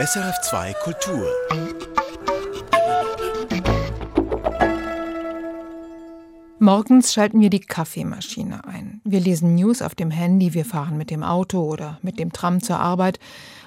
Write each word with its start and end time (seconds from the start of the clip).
SRF2 0.00 0.74
Kultur. 0.82 1.30
Morgens 6.58 7.12
schalten 7.12 7.40
wir 7.40 7.48
die 7.48 7.60
Kaffeemaschine 7.60 8.64
ein. 8.66 9.00
Wir 9.04 9.20
lesen 9.20 9.54
News 9.54 9.82
auf 9.82 9.94
dem 9.94 10.10
Handy, 10.10 10.52
wir 10.52 10.64
fahren 10.64 10.96
mit 10.96 11.12
dem 11.12 11.22
Auto 11.22 11.60
oder 11.60 12.00
mit 12.02 12.18
dem 12.18 12.32
Tram 12.32 12.60
zur 12.60 12.80
Arbeit, 12.80 13.20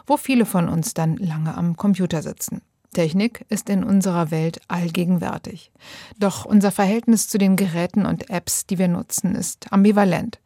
wo 0.05 0.17
viele 0.17 0.45
von 0.45 0.67
uns 0.67 0.93
dann 0.93 1.15
lange 1.15 1.55
am 1.55 1.77
Computer 1.77 2.21
sitzen. 2.21 2.61
Technik 2.91 3.45
ist 3.47 3.69
in 3.69 3.85
unserer 3.85 4.29
Welt 4.29 4.59
allgegenwärtig. 4.67 5.71
Doch 6.19 6.43
unser 6.43 6.71
Verhältnis 6.71 7.29
zu 7.29 7.37
den 7.37 7.55
Geräten 7.55 8.05
und 8.05 8.29
Apps, 8.29 8.65
die 8.65 8.77
wir 8.77 8.89
nutzen, 8.89 9.33
ist 9.33 9.71
ambivalent. 9.71 10.39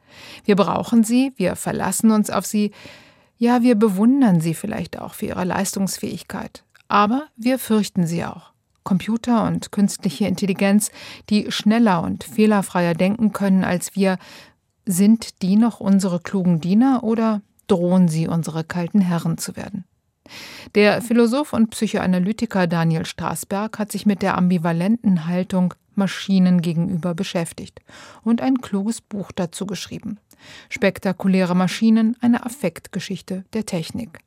Wir 0.46 0.56
brauchen 0.56 1.04
sie, 1.04 1.34
wir 1.38 1.56
verlassen 1.56 2.12
uns 2.12 2.30
auf 2.30 2.46
sie, 2.46 2.72
ja, 3.42 3.64
wir 3.64 3.74
bewundern 3.74 4.40
sie 4.40 4.54
vielleicht 4.54 5.00
auch 5.00 5.16
für 5.16 5.26
ihre 5.26 5.46
Leistungsfähigkeit. 5.46 6.64
Aber 6.88 7.24
wir 7.36 7.58
fürchten 7.58 8.06
sie 8.06 8.24
auch. 8.24 8.52
Computer 8.84 9.48
und 9.48 9.72
künstliche 9.72 10.28
Intelligenz, 10.28 10.92
die 11.32 11.52
schneller 11.52 12.04
und 12.04 12.24
fehlerfreier 12.24 12.94
denken 12.94 13.34
können 13.34 13.64
als 13.64 13.96
wir, 13.96 14.20
sind 14.86 15.42
die 15.42 15.56
noch 15.56 15.80
unsere 15.80 16.20
klugen 16.20 16.62
Diener 16.62 17.04
oder 17.04 17.42
drohen 17.66 18.10
sie 18.10 18.28
unsere 18.28 18.64
kalten 18.64 19.02
Herren 19.02 19.40
zu 19.40 19.56
werden? 19.56 19.86
Der 20.76 21.02
Philosoph 21.02 21.54
und 21.54 21.72
Psychoanalytiker 21.72 22.68
Daniel 22.68 23.08
Straßberg 23.08 23.80
hat 23.80 23.92
sich 23.92 24.06
mit 24.06 24.22
der 24.22 24.38
ambivalenten 24.38 25.26
Haltung 25.26 25.74
Maschinen 26.02 26.64
gegenüber 26.64 27.14
beschäftigt 27.14 27.80
und 28.24 28.42
ein 28.42 28.60
kluges 28.60 29.02
Buch 29.02 29.32
dazu 29.32 29.68
geschrieben. 29.68 30.18
Spektakuläre 30.68 31.56
Maschinen, 31.56 32.18
eine 32.22 32.44
Affektgeschichte 32.44 33.46
der 33.54 33.68
Technik. 33.68 34.18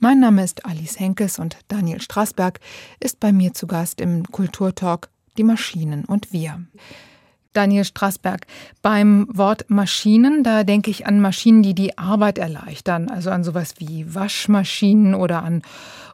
Mein 0.00 0.18
Name 0.18 0.42
ist 0.42 0.66
Alice 0.66 0.98
Henkes 0.98 1.38
und 1.38 1.56
Daniel 1.68 2.00
Straßberg 2.00 2.58
ist 2.98 3.20
bei 3.20 3.32
mir 3.32 3.54
zu 3.54 3.68
Gast 3.68 4.00
im 4.00 4.24
Kulturtalk 4.24 5.08
Die 5.36 5.44
Maschinen 5.44 6.04
und 6.04 6.32
wir. 6.32 6.60
Daniel 7.52 7.84
Straßberg, 7.84 8.44
beim 8.80 9.28
Wort 9.30 9.66
Maschinen, 9.68 10.42
da 10.42 10.64
denke 10.64 10.90
ich 10.90 11.06
an 11.06 11.20
Maschinen, 11.20 11.62
die 11.62 11.74
die 11.74 11.96
Arbeit 11.96 12.38
erleichtern, 12.38 13.08
also 13.08 13.30
an 13.30 13.44
sowas 13.44 13.74
wie 13.78 14.12
Waschmaschinen 14.12 15.14
oder 15.14 15.44
an 15.44 15.62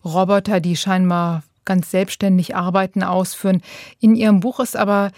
Roboter, 0.05 0.61
die 0.61 0.77
scheinbar 0.77 1.43
ganz 1.69 1.93
selbstständig 1.93 2.57
Arbeiten 2.57 3.05
ausführen. 3.05 3.63
In 4.01 4.17
Ihrem 4.17 4.41
Buch 4.41 4.59
ist 4.59 4.77
aber 4.77 5.13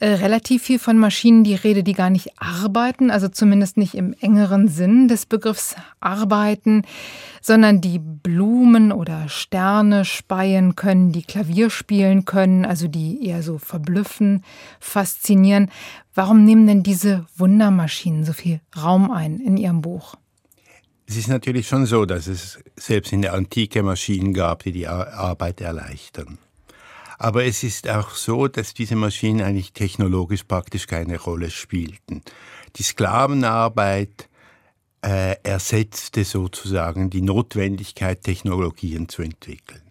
äh, 0.00 0.14
relativ 0.14 0.62
viel 0.62 0.78
von 0.78 0.96
Maschinen 0.96 1.44
die 1.44 1.54
Rede, 1.54 1.82
die 1.82 1.92
gar 1.92 2.08
nicht 2.08 2.30
arbeiten, 2.38 3.10
also 3.10 3.28
zumindest 3.28 3.76
nicht 3.76 3.94
im 3.94 4.14
engeren 4.14 4.66
Sinn 4.66 5.08
des 5.08 5.26
Begriffs 5.26 5.76
arbeiten, 6.00 6.84
sondern 7.42 7.82
die 7.82 7.98
Blumen 7.98 8.92
oder 8.92 9.28
Sterne 9.28 10.06
speien 10.06 10.74
können, 10.74 11.12
die 11.12 11.22
Klavier 11.22 11.68
spielen 11.68 12.24
können, 12.24 12.64
also 12.64 12.88
die 12.88 13.26
eher 13.26 13.42
so 13.42 13.58
verblüffen, 13.58 14.42
faszinieren. 14.80 15.70
Warum 16.14 16.46
nehmen 16.46 16.66
denn 16.66 16.82
diese 16.82 17.26
Wundermaschinen 17.36 18.24
so 18.24 18.32
viel 18.32 18.60
Raum 18.82 19.10
ein 19.10 19.38
in 19.38 19.58
Ihrem 19.58 19.82
Buch? 19.82 20.14
Es 21.10 21.16
ist 21.16 21.26
natürlich 21.26 21.66
schon 21.66 21.86
so, 21.86 22.04
dass 22.04 22.28
es 22.28 22.60
selbst 22.76 23.12
in 23.12 23.20
der 23.20 23.34
Antike 23.34 23.82
Maschinen 23.82 24.32
gab, 24.32 24.62
die 24.62 24.70
die 24.70 24.86
Arbeit 24.86 25.60
erleichtern. 25.60 26.38
Aber 27.18 27.44
es 27.44 27.64
ist 27.64 27.90
auch 27.90 28.10
so, 28.10 28.46
dass 28.46 28.74
diese 28.74 28.94
Maschinen 28.94 29.42
eigentlich 29.42 29.72
technologisch 29.72 30.44
praktisch 30.44 30.86
keine 30.86 31.18
Rolle 31.18 31.50
spielten. 31.50 32.22
Die 32.76 32.84
Sklavenarbeit 32.84 34.28
äh, 35.04 35.34
ersetzte 35.42 36.22
sozusagen 36.22 37.10
die 37.10 37.22
Notwendigkeit, 37.22 38.22
Technologien 38.22 39.08
zu 39.08 39.22
entwickeln. 39.22 39.82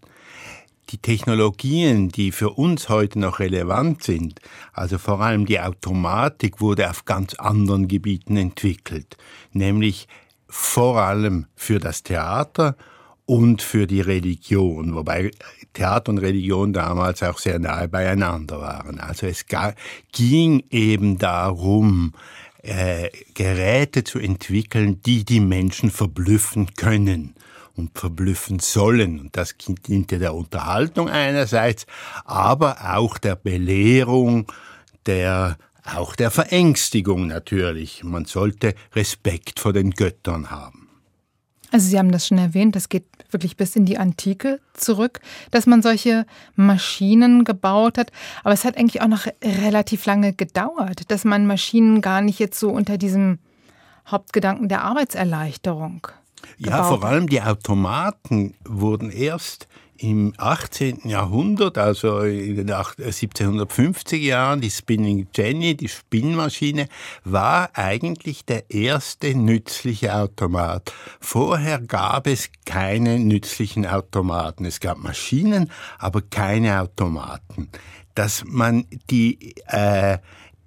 Die 0.91 0.99
Technologien, 0.99 2.07
die 2.07 2.31
für 2.31 2.51
uns 2.51 2.87
heute 2.87 3.19
noch 3.19 3.39
relevant 3.39 4.03
sind, 4.03 4.39
also 4.71 4.97
vor 4.97 5.19
allem 5.19 5.45
die 5.45 5.59
Automatik, 5.59 6.61
wurde 6.61 6.89
auf 6.89 7.03
ganz 7.03 7.33
anderen 7.33 7.89
Gebieten 7.89 8.37
entwickelt, 8.37 9.17
nämlich 9.51 10.07
vor 10.49 10.99
allem 11.01 11.45
für 11.55 11.79
das 11.79 12.03
Theater 12.03 12.75
und 13.25 13.61
für 13.61 13.85
die 13.85 14.01
Religion, 14.01 14.95
wobei 14.95 15.29
Theater 15.73 16.09
und 16.09 16.17
Religion 16.17 16.73
damals 16.73 17.21
auch 17.21 17.37
sehr 17.37 17.59
nahe 17.59 17.87
beieinander 17.87 18.59
waren. 18.59 18.99
Also 18.99 19.27
es 19.27 19.45
ging 20.11 20.63
eben 20.71 21.19
darum, 21.19 22.13
äh, 22.63 23.09
Geräte 23.35 24.03
zu 24.03 24.17
entwickeln, 24.17 25.01
die 25.05 25.23
die 25.23 25.39
Menschen 25.39 25.91
verblüffen 25.91 26.73
können 26.73 27.35
und 27.75 27.97
verblüffen 27.97 28.59
sollen. 28.59 29.19
Und 29.19 29.37
das 29.37 29.55
diente 29.87 30.19
der 30.19 30.33
Unterhaltung 30.33 31.07
einerseits, 31.07 31.85
aber 32.25 32.95
auch 32.95 33.17
der 33.17 33.35
Belehrung, 33.35 34.51
der 35.05 35.57
auch 35.97 36.15
der 36.15 36.31
Verängstigung 36.31 37.27
natürlich. 37.27 38.03
Man 38.03 38.25
sollte 38.25 38.75
Respekt 38.95 39.59
vor 39.59 39.73
den 39.73 39.91
Göttern 39.91 40.51
haben. 40.51 40.89
Also 41.71 41.87
Sie 41.87 41.99
haben 41.99 42.11
das 42.11 42.27
schon 42.27 42.39
erwähnt, 42.39 42.75
das 42.75 42.89
geht 42.89 43.05
wirklich 43.29 43.55
bis 43.55 43.75
in 43.75 43.85
die 43.85 43.97
Antike 43.97 44.59
zurück, 44.73 45.19
dass 45.51 45.67
man 45.67 45.83
solche 45.83 46.25
Maschinen 46.55 47.43
gebaut 47.43 47.97
hat. 47.97 48.11
Aber 48.43 48.53
es 48.53 48.65
hat 48.65 48.75
eigentlich 48.77 49.01
auch 49.01 49.07
noch 49.07 49.27
relativ 49.43 50.05
lange 50.05 50.33
gedauert, 50.33 51.11
dass 51.11 51.25
man 51.25 51.45
Maschinen 51.45 52.01
gar 52.01 52.21
nicht 52.21 52.39
jetzt 52.39 52.59
so 52.59 52.69
unter 52.69 52.97
diesem 52.97 53.37
Hauptgedanken 54.07 54.67
der 54.67 54.83
Arbeitserleichterung. 54.83 56.07
Ja, 56.57 56.83
vor 56.83 57.03
allem 57.03 57.27
die 57.27 57.41
Automaten 57.41 58.55
wurden 58.65 59.11
erst 59.11 59.67
im 59.99 60.33
18. 60.37 61.01
Jahrhundert, 61.03 61.77
also 61.77 62.19
in 62.21 62.55
den 62.55 62.69
1750er 62.69 64.15
äh, 64.15 64.17
Jahren, 64.17 64.61
die 64.61 64.69
Spinning 64.69 65.27
Jenny, 65.35 65.75
die 65.75 65.89
Spinnmaschine, 65.89 66.87
war 67.23 67.69
eigentlich 67.73 68.45
der 68.45 68.69
erste 68.69 69.35
nützliche 69.35 70.15
Automat. 70.15 70.93
Vorher 71.19 71.79
gab 71.79 72.27
es 72.27 72.49
keine 72.65 73.19
nützlichen 73.19 73.85
Automaten. 73.85 74.65
Es 74.65 74.79
gab 74.79 74.97
Maschinen, 74.99 75.71
aber 75.97 76.21
keine 76.21 76.81
Automaten. 76.81 77.69
Dass 78.15 78.43
man 78.45 78.85
die 79.09 79.55
äh, 79.67 80.17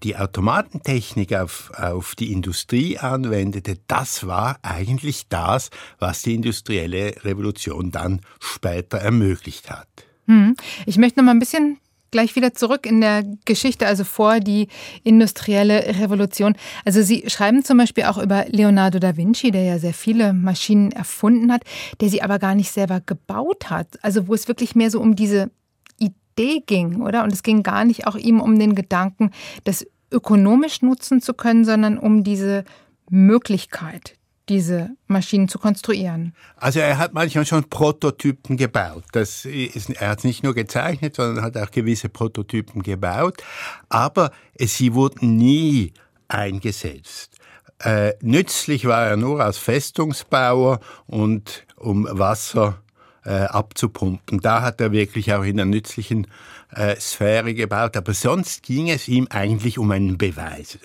die 0.02 0.16
Automatentechnik 0.16 1.34
auf, 1.34 1.70
auf 1.76 2.14
die 2.14 2.32
Industrie 2.32 2.98
anwendete, 2.98 3.78
das 3.86 4.26
war 4.26 4.58
eigentlich 4.62 5.28
das, 5.28 5.70
was 5.98 6.22
die 6.22 6.34
industrielle 6.34 7.14
Revolution 7.24 7.90
dann 7.90 8.20
später 8.40 8.98
ermöglicht 8.98 9.70
hat. 9.70 9.88
Hm. 10.26 10.56
Ich 10.86 10.98
möchte 10.98 11.18
noch 11.18 11.24
mal 11.24 11.32
ein 11.32 11.38
bisschen 11.38 11.78
gleich 12.12 12.36
wieder 12.36 12.54
zurück 12.54 12.86
in 12.86 13.00
der 13.00 13.24
Geschichte, 13.44 13.86
also 13.86 14.04
vor 14.04 14.38
die 14.38 14.68
industrielle 15.02 15.98
Revolution. 15.98 16.54
Also 16.84 17.02
Sie 17.02 17.24
schreiben 17.26 17.64
zum 17.64 17.78
Beispiel 17.78 18.04
auch 18.04 18.18
über 18.18 18.44
Leonardo 18.48 19.00
da 19.00 19.16
Vinci, 19.16 19.50
der 19.50 19.64
ja 19.64 19.78
sehr 19.78 19.94
viele 19.94 20.32
Maschinen 20.32 20.92
erfunden 20.92 21.50
hat, 21.50 21.62
der 22.00 22.10
sie 22.10 22.22
aber 22.22 22.38
gar 22.38 22.54
nicht 22.54 22.70
selber 22.70 23.00
gebaut 23.00 23.70
hat. 23.70 23.98
Also 24.02 24.28
wo 24.28 24.34
es 24.34 24.46
wirklich 24.46 24.76
mehr 24.76 24.90
so 24.90 25.00
um 25.00 25.16
diese 25.16 25.50
Idee 25.98 26.62
ging, 26.64 27.00
oder? 27.00 27.24
Und 27.24 27.32
es 27.32 27.42
ging 27.42 27.62
gar 27.62 27.84
nicht 27.84 28.06
auch 28.06 28.16
ihm 28.16 28.40
um 28.40 28.58
den 28.58 28.74
Gedanken, 28.74 29.30
das 29.64 29.86
ökonomisch 30.12 30.82
nutzen 30.82 31.20
zu 31.20 31.34
können, 31.34 31.64
sondern 31.64 31.98
um 31.98 32.24
diese 32.24 32.64
Möglichkeit, 33.10 34.16
diese 34.48 34.90
Maschinen 35.06 35.48
zu 35.48 35.58
konstruieren. 35.58 36.34
Also 36.56 36.80
er 36.80 36.98
hat 36.98 37.14
manchmal 37.14 37.46
schon 37.46 37.64
Prototypen 37.64 38.56
gebaut. 38.56 39.04
Das 39.12 39.44
ist, 39.44 39.90
er 39.90 40.10
hat 40.10 40.24
nicht 40.24 40.42
nur 40.42 40.54
gezeichnet, 40.54 41.16
sondern 41.16 41.44
hat 41.44 41.56
auch 41.56 41.70
gewisse 41.70 42.08
Prototypen 42.08 42.82
gebaut. 42.82 43.42
Aber 43.88 44.32
sie 44.58 44.94
wurden 44.94 45.36
nie 45.36 45.92
eingesetzt. 46.28 47.36
Äh, 47.78 48.14
nützlich 48.20 48.86
war 48.86 49.06
er 49.06 49.16
nur 49.16 49.40
als 49.40 49.58
Festungsbauer 49.58 50.80
und 51.06 51.66
um 51.76 52.06
Wasser 52.10 52.82
äh, 53.24 53.30
abzupumpen. 53.30 54.40
Da 54.40 54.62
hat 54.62 54.80
er 54.80 54.92
wirklich 54.92 55.32
auch 55.32 55.42
in 55.42 55.56
der 55.56 55.66
nützlichen 55.66 56.26
äh, 56.74 56.96
Sphäre 56.98 57.54
gebaut, 57.54 57.96
aber 57.96 58.14
sonst 58.14 58.62
ging 58.62 58.90
es 58.90 59.08
ihm 59.08 59.26
eigentlich 59.30 59.78
um 59.78 59.90
einen 59.90 60.18
Beweis. 60.18 60.78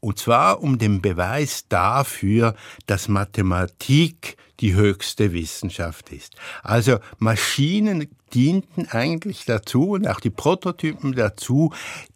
Und 0.00 0.18
zwar 0.18 0.62
um 0.62 0.78
den 0.78 1.02
Beweis 1.02 1.66
dafür, 1.68 2.54
dass 2.86 3.08
Mathematik 3.08 4.36
die 4.60 4.74
höchste 4.74 5.32
Wissenschaft 5.32 6.10
ist. 6.10 6.36
Also 6.62 6.98
Maschinen 7.18 8.08
dienten 8.34 8.88
eigentlich 8.90 9.44
dazu 9.44 9.90
und 9.90 10.06
auch 10.06 10.20
die 10.20 10.30
Prototypen 10.30 11.14
dazu, 11.14 11.72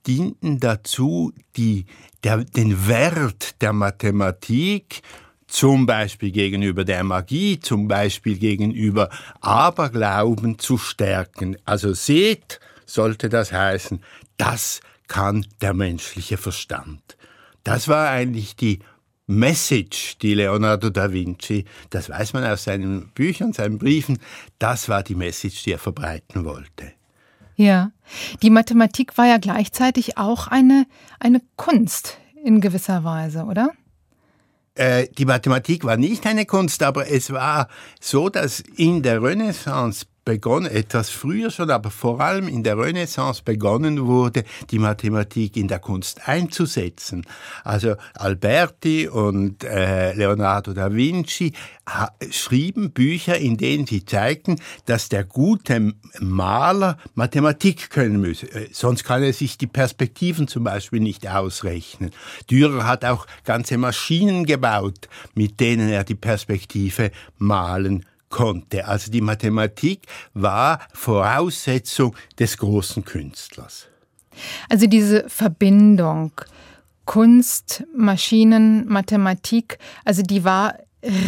dienten 0.06 0.60
dazu, 0.60 1.32
die, 1.56 1.86
der, 2.22 2.44
den 2.44 2.86
Wert 2.86 3.60
der 3.62 3.72
Mathematik 3.72 5.02
zum 5.46 5.86
Beispiel 5.86 6.32
gegenüber 6.32 6.84
der 6.84 7.04
Magie, 7.04 7.60
zum 7.60 7.88
Beispiel 7.88 8.38
gegenüber 8.38 9.08
Aberglauben 9.40 10.58
zu 10.58 10.78
stärken. 10.78 11.56
Also 11.64 11.92
seht, 11.92 12.60
sollte 12.86 13.28
das 13.28 13.52
heißen, 13.52 14.00
das 14.36 14.80
kann 15.08 15.46
der 15.60 15.74
menschliche 15.74 16.36
Verstand. 16.36 17.16
Das 17.62 17.88
war 17.88 18.10
eigentlich 18.10 18.56
die 18.56 18.80
Message, 19.26 20.18
die 20.18 20.34
Leonardo 20.34 20.90
da 20.90 21.12
Vinci, 21.12 21.64
das 21.90 22.10
weiß 22.10 22.34
man 22.34 22.44
aus 22.44 22.64
seinen 22.64 23.08
Büchern, 23.14 23.52
seinen 23.52 23.78
Briefen, 23.78 24.18
das 24.58 24.88
war 24.88 25.02
die 25.02 25.14
Message, 25.14 25.62
die 25.62 25.72
er 25.72 25.78
verbreiten 25.78 26.44
wollte. 26.44 26.92
Ja, 27.56 27.92
die 28.42 28.50
Mathematik 28.50 29.16
war 29.16 29.26
ja 29.26 29.38
gleichzeitig 29.38 30.18
auch 30.18 30.48
eine, 30.48 30.86
eine 31.20 31.40
Kunst 31.56 32.18
in 32.44 32.60
gewisser 32.60 33.04
Weise, 33.04 33.44
oder? 33.44 33.70
Äh, 34.74 35.06
die 35.16 35.24
Mathematik 35.24 35.84
war 35.84 35.96
nicht 35.96 36.26
eine 36.26 36.46
Kunst, 36.46 36.82
aber 36.82 37.08
es 37.08 37.32
war 37.32 37.68
so, 38.00 38.28
dass 38.28 38.60
in 38.60 39.02
der 39.02 39.22
Renaissance 39.22 40.04
begonnen, 40.24 40.70
etwas 40.70 41.10
früher 41.10 41.50
schon, 41.50 41.70
aber 41.70 41.90
vor 41.90 42.20
allem 42.20 42.48
in 42.48 42.62
der 42.62 42.78
Renaissance 42.78 43.42
begonnen 43.44 44.06
wurde, 44.06 44.44
die 44.70 44.78
Mathematik 44.78 45.56
in 45.56 45.68
der 45.68 45.78
Kunst 45.78 46.28
einzusetzen. 46.28 47.26
Also 47.62 47.96
Alberti 48.14 49.08
und 49.08 49.64
äh, 49.64 50.12
Leonardo 50.14 50.72
da 50.72 50.92
Vinci 50.92 51.52
schrieben 52.30 52.92
Bücher, 52.92 53.36
in 53.36 53.56
denen 53.58 53.86
sie 53.86 54.04
zeigten, 54.04 54.56
dass 54.86 55.08
der 55.10 55.24
gute 55.24 55.92
Maler 56.20 56.96
Mathematik 57.14 57.90
können 57.90 58.20
müsse. 58.20 58.46
Äh, 58.46 58.68
sonst 58.72 59.04
kann 59.04 59.22
er 59.22 59.32
sich 59.32 59.58
die 59.58 59.66
Perspektiven 59.66 60.48
zum 60.48 60.64
Beispiel 60.64 61.00
nicht 61.00 61.28
ausrechnen. 61.28 62.10
Dürer 62.50 62.86
hat 62.86 63.04
auch 63.04 63.26
ganze 63.44 63.76
Maschinen 63.76 64.46
gebaut, 64.46 65.08
mit 65.34 65.60
denen 65.60 65.88
er 65.90 66.04
die 66.04 66.14
Perspektive 66.14 67.10
malen 67.38 68.06
konnte. 68.34 68.86
Also 68.86 69.12
die 69.12 69.20
Mathematik 69.20 70.00
war 70.34 70.80
Voraussetzung 70.92 72.16
des 72.36 72.58
großen 72.58 73.04
Künstlers. 73.04 73.86
Also 74.68 74.88
diese 74.88 75.28
Verbindung 75.28 76.32
Kunst, 77.04 77.84
Maschinen, 77.94 78.88
Mathematik, 78.88 79.78
also 80.04 80.22
die 80.22 80.42
war 80.42 80.74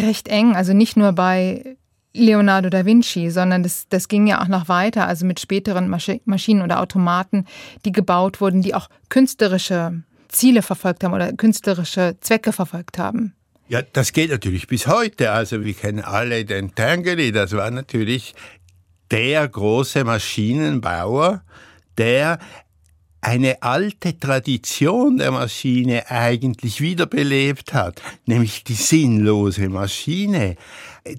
recht 0.03 0.27
eng, 0.27 0.57
also 0.57 0.73
nicht 0.73 0.97
nur 0.97 1.13
bei 1.13 1.77
Leonardo 2.13 2.71
da 2.71 2.85
Vinci, 2.87 3.31
sondern 3.31 3.63
das, 3.63 3.87
das 3.89 4.09
ging 4.09 4.27
ja 4.27 4.43
auch 4.43 4.49
noch 4.49 4.69
weiter, 4.69 5.07
also 5.07 5.27
mit 5.27 5.39
späteren 5.39 5.89
Maschinen 5.89 6.63
oder 6.63 6.81
Automaten, 6.81 7.45
die 7.85 7.93
gebaut 7.93 8.41
wurden, 8.41 8.63
die 8.63 8.75
auch 8.75 8.89
künstlerische 9.11 10.03
Ziele 10.29 10.63
verfolgt 10.63 11.05
haben 11.05 11.13
oder 11.13 11.33
künstlerische 11.35 12.17
Zwecke 12.21 12.53
verfolgt 12.53 12.99
haben. 12.99 13.35
Ja, 13.69 13.83
das 13.83 14.13
geht 14.13 14.31
natürlich 14.31 14.69
bis 14.69 14.87
heute. 14.87 15.33
Also 15.33 15.65
wir 15.65 15.75
kennen 15.75 16.01
alle 16.01 16.45
den 16.45 16.75
Tangeli, 16.75 17.33
das 17.33 17.53
war 17.53 17.71
natürlich 17.71 18.35
der 19.11 19.49
große 19.49 20.05
Maschinenbauer, 20.05 21.43
der 21.99 22.39
eine 23.21 23.61
alte 23.63 24.17
Tradition 24.21 25.19
der 25.19 25.33
Maschine 25.33 26.09
eigentlich 26.09 26.81
wiederbelebt 26.81 27.75
hat, 27.75 28.01
nämlich 28.27 28.63
die 28.63 28.75
sinnlose 28.75 29.69
Maschine. 29.69 30.55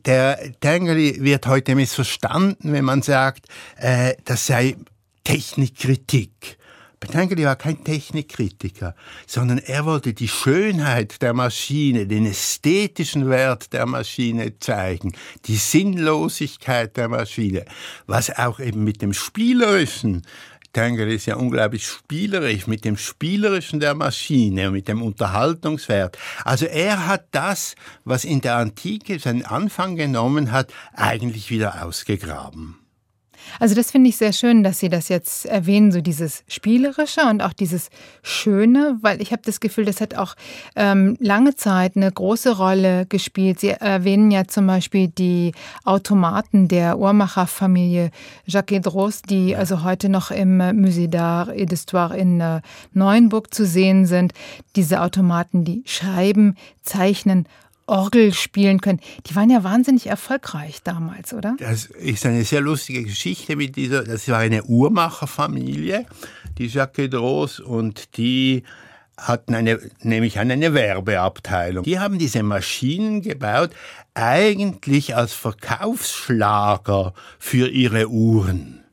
Der 0.05 0.39
Tangeli 0.61 1.17
wird 1.19 1.47
heute 1.47 1.75
missverstanden, 1.75 2.71
wenn 2.71 2.85
man 2.85 3.01
sagt, 3.01 3.47
äh, 3.75 4.13
das 4.23 4.47
sei 4.47 4.77
Technikkritik. 5.25 6.57
Petangeli 6.99 7.45
war 7.45 7.55
kein 7.55 7.83
Technikkritiker, 7.83 8.95
sondern 9.27 9.59
er 9.59 9.85
wollte 9.85 10.13
die 10.13 10.27
Schönheit 10.27 11.21
der 11.21 11.33
Maschine, 11.33 12.07
den 12.07 12.25
ästhetischen 12.25 13.29
Wert 13.29 13.71
der 13.73 13.85
Maschine 13.85 14.57
zeigen, 14.59 15.13
die 15.45 15.57
Sinnlosigkeit 15.57 16.97
der 16.97 17.07
Maschine, 17.07 17.65
was 18.07 18.35
auch 18.35 18.59
eben 18.59 18.83
mit 18.83 19.01
dem 19.01 19.13
Spielerischen 19.13 20.23
Tanger 20.73 21.07
ist 21.07 21.25
ja 21.25 21.35
unglaublich 21.37 21.87
spielerisch 21.87 22.67
mit 22.67 22.85
dem 22.85 22.97
Spielerischen 22.97 23.79
der 23.79 23.95
Maschine 23.95 24.69
mit 24.69 24.87
dem 24.87 25.01
Unterhaltungswert. 25.01 26.19
Also 26.43 26.67
er 26.67 27.07
hat 27.07 27.25
das, 27.31 27.75
was 28.03 28.25
in 28.25 28.41
der 28.41 28.57
Antike 28.57 29.17
seinen 29.17 29.43
Anfang 29.43 29.95
genommen 29.95 30.51
hat, 30.51 30.71
eigentlich 30.93 31.49
wieder 31.49 31.83
ausgegraben. 31.83 32.75
Also 33.59 33.75
das 33.75 33.91
finde 33.91 34.09
ich 34.09 34.17
sehr 34.17 34.33
schön, 34.33 34.63
dass 34.63 34.79
Sie 34.79 34.89
das 34.89 35.09
jetzt 35.09 35.45
erwähnen, 35.45 35.91
so 35.91 36.01
dieses 36.01 36.43
Spielerische 36.47 37.21
und 37.21 37.41
auch 37.41 37.53
dieses 37.53 37.89
Schöne, 38.23 38.97
weil 39.01 39.21
ich 39.21 39.31
habe 39.31 39.41
das 39.45 39.59
Gefühl, 39.59 39.85
das 39.85 40.01
hat 40.01 40.15
auch 40.15 40.35
ähm, 40.75 41.17
lange 41.19 41.55
Zeit 41.55 41.95
eine 41.95 42.11
große 42.11 42.57
Rolle 42.57 43.05
gespielt. 43.05 43.59
Sie 43.59 43.69
erwähnen 43.69 44.31
ja 44.31 44.47
zum 44.47 44.67
Beispiel 44.67 45.07
die 45.07 45.53
Automaten 45.83 46.67
der 46.67 46.99
Uhrmacherfamilie 46.99 48.11
Jacques 48.45 48.77
Edros, 48.77 49.21
die 49.21 49.55
also 49.55 49.83
heute 49.83 50.09
noch 50.09 50.31
im 50.31 50.59
Musée 50.59 51.09
d'Art 51.09 51.53
et 51.53 51.71
d'Histoire 51.71 52.13
in 52.15 52.41
äh, 52.41 52.61
Neuenburg 52.93 53.53
zu 53.53 53.65
sehen 53.65 54.05
sind. 54.05 54.33
Diese 54.75 55.01
Automaten, 55.01 55.63
die 55.63 55.83
schreiben, 55.85 56.55
zeichnen 56.83 57.47
Orgel 57.87 58.33
spielen 58.33 58.81
können. 58.81 58.99
Die 59.25 59.35
waren 59.35 59.49
ja 59.49 59.63
wahnsinnig 59.63 60.07
erfolgreich 60.07 60.83
damals, 60.83 61.33
oder? 61.33 61.55
Das 61.59 61.85
ist 61.85 62.25
eine 62.25 62.43
sehr 62.43 62.61
lustige 62.61 63.03
Geschichte 63.03 63.55
mit 63.55 63.75
dieser, 63.75 64.03
das 64.03 64.27
war 64.27 64.39
eine 64.39 64.63
Uhrmacherfamilie, 64.63 66.05
die 66.57 66.67
Jacques 66.67 67.09
Dros, 67.09 67.59
und 67.59 68.17
die 68.17 68.63
hatten 69.17 69.55
eine, 69.55 69.79
nämlich 70.01 70.37
eine 70.37 70.73
Werbeabteilung. 70.73 71.83
Die 71.83 71.99
haben 71.99 72.19
diese 72.19 72.43
Maschinen 72.43 73.21
gebaut, 73.21 73.71
eigentlich 74.13 75.15
als 75.15 75.33
Verkaufsschlager 75.33 77.13
für 77.39 77.67
ihre 77.67 78.09
Uhren. 78.09 78.83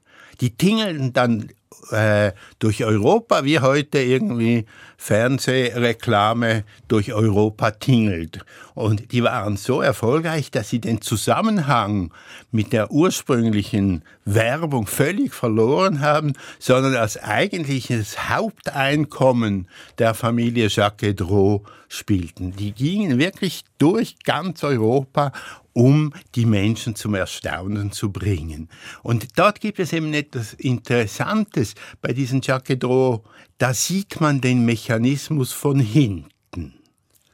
Die 0.41 0.57
tingelten 0.57 1.13
dann 1.13 1.51
äh, 1.91 2.33
durch 2.59 2.85
Europa, 2.85 3.45
wie 3.45 3.61
heute 3.61 3.99
irgendwie 3.99 4.65
Fernsehreklame 4.97 6.65
durch 6.89 7.13
Europa 7.13 7.73
tingelt. 7.73 8.45
Und 8.75 9.13
die 9.13 9.23
waren 9.23 9.57
so 9.57 9.81
erfolgreich, 9.81 10.51
dass 10.51 10.71
sie 10.71 10.81
den 10.81 11.01
Zusammenhang 11.01 12.13
mit 12.51 12.73
der 12.73 12.91
ursprünglichen 12.91 14.03
Werbung 14.25 14.87
völlig 14.87 15.35
verloren 15.35 16.01
haben, 16.01 16.33
sondern 16.59 16.97
als 16.97 17.23
eigentliches 17.23 18.29
Haupteinkommen 18.29 19.69
der 19.99 20.15
Familie 20.15 20.69
Jacques 20.69 21.09
Edreau 21.09 21.65
spielten. 21.89 22.57
Die 22.57 22.73
gingen 22.73 23.19
wirklich 23.19 23.65
durch 23.79 24.17
ganz 24.25 24.65
Europa 24.65 25.33
um 25.75 26.13
die 26.37 26.47
Menschen 26.47 26.95
zum 26.95 27.15
Erstaunen 27.15 27.93
zu 27.93 28.11
bringen. 28.11 28.69
Und 29.03 29.39
dort 29.39 29.61
gibt 29.61 29.81
es 29.81 29.93
eben 29.93 30.15
etwas 30.15 30.55
Interessantes 30.55 31.75
bei 32.01 32.13
diesen 32.13 32.41
Jacques 32.41 32.71
Edreau. 32.71 33.25
Da 33.59 33.75
sieht 33.75 34.21
man 34.21 34.41
den 34.41 34.65
Mechanismus 34.65 35.53
von 35.53 35.79
hinten. 35.81 36.75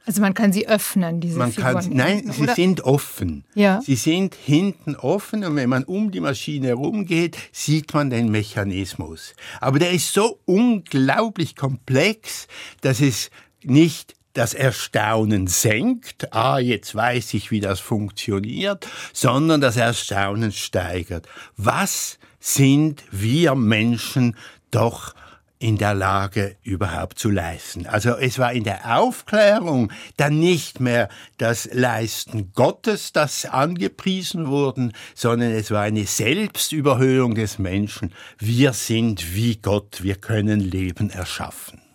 Also 0.07 0.23
man 0.23 0.35
kann 0.35 0.53
sie 0.53 0.67
öffnen, 0.67 1.21
diese 1.21 1.39
man 1.39 1.53
Figuren. 1.53 1.75
Kann, 1.75 1.93
nein, 1.93 2.25
oder? 2.25 2.33
sie 2.33 2.47
sind 2.55 2.81
offen. 2.81 3.45
Ja. 3.55 3.81
Sie 3.81 3.95
sind 3.95 4.35
hinten 4.35 4.97
offen 4.97 5.45
und 5.45 5.55
wenn 5.57 5.69
man 5.69 5.85
um 5.85 6.11
die 6.11 6.21
Maschine 6.21 6.69
herumgeht, 6.69 7.37
sieht 7.53 7.95
man 7.95 8.11
den 8.11 8.31
Mechanismus. 8.31 9.35
Aber 9.61 9.79
der 9.79 9.93
ist 9.93 10.13
so 10.13 10.41
unglaublich 10.47 11.55
komplex, 11.55 12.49
dass 12.81 13.01
es 13.01 13.31
nicht 13.63 14.17
das 14.33 14.55
Erstaunen 14.55 15.47
senkt, 15.47 16.33
ah, 16.35 16.59
jetzt 16.59 16.95
weiß 16.95 17.35
ich, 17.35 17.51
wie 17.51 17.61
das 17.61 17.81
funktioniert, 17.81 18.89
sondern 19.13 19.61
das 19.61 19.77
Erstaunen 19.77 20.53
steigert. 20.53 21.29
Was 21.57 22.19
sind 22.39 23.05
wir 23.11 23.55
Menschen 23.55 24.37
doch 24.71 25.15
in 25.61 25.77
der 25.77 25.95
Lage 25.95 26.57
überhaupt 26.63 27.19
zu 27.19 27.29
leisten. 27.31 27.87
Also 27.87 28.17
es 28.17 28.39
war 28.39 28.53
in 28.53 28.65
der 28.65 28.99
Aufklärung 28.99 29.93
dann 30.17 30.39
nicht 30.39 30.81
mehr 30.81 31.11
das 31.37 31.69
Leisten 31.73 32.53
Gottes, 32.55 33.13
das 33.13 33.45
angepriesen 33.45 34.49
wurden, 34.49 34.95
sondern 35.15 35.53
es 35.53 35.71
war 35.71 35.83
eine 35.83 36.07
Selbstüberhöhung 36.07 37.35
des 37.35 37.59
Menschen. 37.59 38.15
Wir 38.39 38.73
sind 38.73 39.35
wie 39.35 39.57
Gott, 39.57 40.03
wir 40.03 40.17
können 40.17 40.61
Leben 40.61 41.11
erschaffen. 41.11 41.90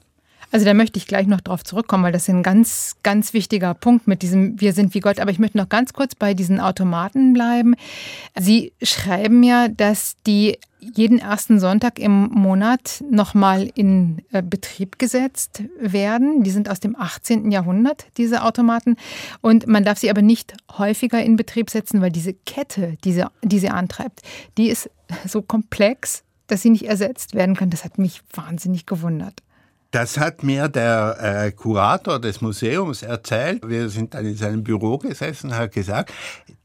Also 0.55 0.63
da 0.63 0.74
möchte 0.74 0.97
ich 0.97 1.05
gleich 1.05 1.27
noch 1.27 1.41
drauf 1.41 1.65
zurückkommen, 1.65 2.05
weil 2.05 2.13
das 2.13 2.21
ist 2.21 2.29
ein 2.29 2.41
ganz, 2.41 2.95
ganz 3.03 3.33
wichtiger 3.33 3.74
Punkt 3.74 4.07
mit 4.07 4.21
diesem 4.21 4.62
Wir 4.62 4.71
sind 4.71 4.93
wie 4.93 5.01
Gott. 5.01 5.19
Aber 5.19 5.29
ich 5.29 5.38
möchte 5.38 5.57
noch 5.57 5.67
ganz 5.67 5.91
kurz 5.91 6.15
bei 6.15 6.33
diesen 6.33 6.62
Automaten 6.62 7.33
bleiben. 7.33 7.75
Sie 8.39 8.71
schreiben 8.81 9.43
ja, 9.43 9.67
dass 9.67 10.15
die 10.25 10.57
jeden 10.79 11.19
ersten 11.19 11.59
Sonntag 11.59 12.00
im 12.00 12.29
Monat 12.29 13.03
nochmal 13.12 13.69
in 13.75 14.21
äh, 14.31 14.41
Betrieb 14.41 14.97
gesetzt 14.97 15.62
werden. 15.77 16.43
Die 16.43 16.51
sind 16.51 16.69
aus 16.69 16.79
dem 16.79 16.95
18. 16.95 17.51
Jahrhundert, 17.51 18.05
diese 18.15 18.41
Automaten. 18.41 18.95
Und 19.41 19.67
man 19.67 19.83
darf 19.83 19.97
sie 19.97 20.09
aber 20.09 20.21
nicht 20.21 20.53
häufiger 20.77 21.21
in 21.21 21.35
Betrieb 21.35 21.69
setzen, 21.69 22.00
weil 22.00 22.12
diese 22.12 22.33
Kette, 22.33 22.95
die 23.03 23.12
sie, 23.12 23.25
die 23.43 23.59
sie 23.59 23.71
antreibt, 23.71 24.21
die 24.57 24.69
ist 24.69 24.89
so 25.27 25.41
komplex, 25.41 26.24
dass 26.47 26.62
sie 26.62 26.69
nicht 26.69 26.88
ersetzt 26.88 27.33
werden 27.33 27.57
kann. 27.57 27.71
Das 27.71 27.83
hat 27.83 27.97
mich 27.97 28.21
wahnsinnig 28.31 28.85
gewundert. 28.85 29.41
Das 29.96 30.18
hat 30.18 30.44
mir 30.44 30.68
der 30.68 31.18
äh, 31.22 31.52
Kurator 31.54 32.20
des 32.20 32.42
Museums 32.42 33.02
erzählt. 33.02 33.62
Wir 33.66 33.88
sind 33.88 34.14
dann 34.14 34.25
in 34.25 34.36
seinem 34.36 34.62
Büro 34.62 34.98
gesessen 34.98 35.52
und 35.52 35.56
hat 35.56 35.72
gesagt, 35.72 36.12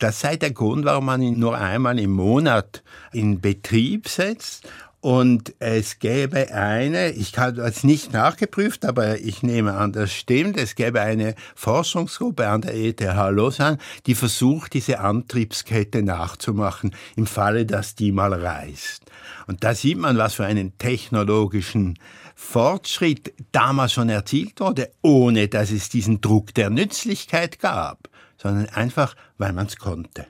das 0.01 0.19
sei 0.19 0.35
der 0.35 0.51
Grund, 0.51 0.85
warum 0.85 1.05
man 1.05 1.23
ihn 1.23 1.39
nur 1.39 1.57
einmal 1.57 2.01
im 2.01 2.11
Monat 2.11 2.83
in 3.13 3.41
Betrieb 3.41 4.09
setzt 4.09 4.69
Und 5.01 5.55
es 5.61 6.01
gäbe 6.01 6.53
eine, 6.53 7.13
ich 7.13 7.39
habe 7.39 7.63
es 7.63 7.85
nicht 7.85 8.13
nachgeprüft, 8.13 8.85
aber 8.85 9.21
ich 9.21 9.45
nehme 9.45 9.75
an, 9.75 9.93
das 9.93 10.13
stimmt, 10.13 10.59
es 10.59 10.75
gäbe 10.75 11.01
eine 11.01 11.37
Forschungsgruppe 11.55 12.49
an 12.49 12.63
der 12.63 12.75
ETH 12.75 13.01
Lausanne, 13.01 13.79
die 14.07 14.17
versucht, 14.17 14.75
diese 14.75 14.99
Antriebskette 14.99 16.03
nachzumachen, 16.03 16.97
im 17.15 17.27
Falle, 17.27 17.65
dass 17.65 17.95
die 17.95 18.11
mal 18.11 18.35
reißt. 18.35 19.05
Und 19.47 19.63
da 19.63 19.73
sieht 19.75 19.99
man, 19.99 20.19
was 20.19 20.35
für 20.35 20.45
einen 20.45 20.77
technologischen 20.79 21.97
Fortschritt 22.41 23.35
damals 23.53 23.93
schon 23.93 24.09
erzielt 24.09 24.59
wurde, 24.59 24.91
ohne 25.03 25.47
dass 25.47 25.71
es 25.71 25.89
diesen 25.89 26.21
Druck 26.21 26.53
der 26.55 26.71
Nützlichkeit 26.71 27.61
gab, 27.61 28.09
sondern 28.39 28.69
einfach, 28.71 29.15
weil 29.39 29.53
man 29.53 29.67
es 29.67 29.77
konnte. 29.77 30.27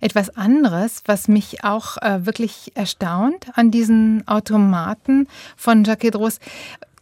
Etwas 0.00 0.30
anderes, 0.30 1.02
was 1.04 1.28
mich 1.28 1.62
auch 1.62 1.98
äh, 1.98 2.24
wirklich 2.24 2.72
erstaunt 2.76 3.48
an 3.54 3.70
diesen 3.70 4.26
Automaten 4.26 5.26
von 5.56 5.84
Jacques 5.84 6.12
Dros, 6.12 6.38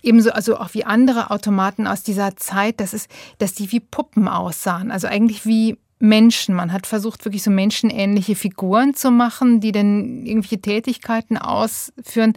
ebenso 0.03 0.33
also 0.33 0.57
auch 0.57 0.73
wie 0.73 0.85
andere 0.85 1.31
Automaten 1.31 1.87
aus 1.87 2.03
dieser 2.03 2.35
Zeit, 2.37 2.81
das 2.81 2.95
ist, 2.95 3.09
dass 3.39 3.53
die 3.53 3.71
wie 3.71 3.81
Puppen 3.81 4.27
aussahen, 4.27 4.91
also 4.91 5.07
eigentlich 5.07 5.47
wie 5.47 5.79
Menschen. 6.03 6.55
Man 6.55 6.73
hat 6.73 6.87
versucht, 6.87 7.25
wirklich 7.25 7.45
so 7.45 7.51
menschenähnliche 7.51 8.35
Figuren 8.35 8.95
zu 8.95 9.11
machen, 9.13 9.61
die 9.61 9.71
dann 9.71 10.27
irgendwelche 10.27 10.61
Tätigkeiten 10.61 11.39
ausführen. 11.39 12.33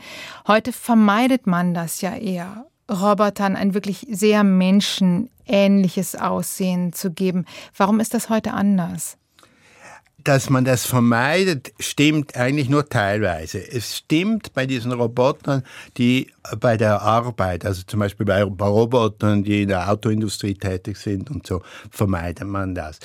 Heute 0.48 0.72
vermeidet 0.72 1.48
man 1.48 1.74
das 1.74 2.01
ja 2.01 2.15
eher. 2.15 2.67
Robotern 2.89 3.55
ein 3.55 3.74
wirklich 3.74 4.05
sehr 4.10 4.43
menschenähnliches 4.43 6.15
Aussehen 6.15 6.93
zu 6.93 7.12
geben. 7.12 7.45
Warum 7.75 8.00
ist 8.00 8.13
das 8.13 8.29
heute 8.29 8.53
anders? 8.53 9.17
Dass 10.25 10.50
man 10.50 10.65
das 10.65 10.86
vermeidet, 10.86 11.72
stimmt 11.79 12.36
eigentlich 12.36 12.67
nur 12.67 12.89
teilweise. 12.89 13.60
Es 13.60 13.98
stimmt 13.98 14.53
bei 14.53 14.65
diesen 14.65 14.91
Robotern, 14.91 15.63
die 15.98 16.32
bei 16.60 16.77
der 16.77 17.01
Arbeit, 17.01 17.63
also 17.63 17.84
zum 17.86 18.00
Beispiel 18.00 18.25
bei 18.25 18.44
Robotern, 18.44 19.44
die 19.44 19.62
in 19.62 19.70
der 19.70 19.89
Autoindustrie 19.89 20.55
tätig 20.55 20.98
sind 20.98 21.29
und 21.29 21.46
so, 21.46 21.62
vermeidet 21.91 22.48
man 22.48 22.74
das. 22.74 23.00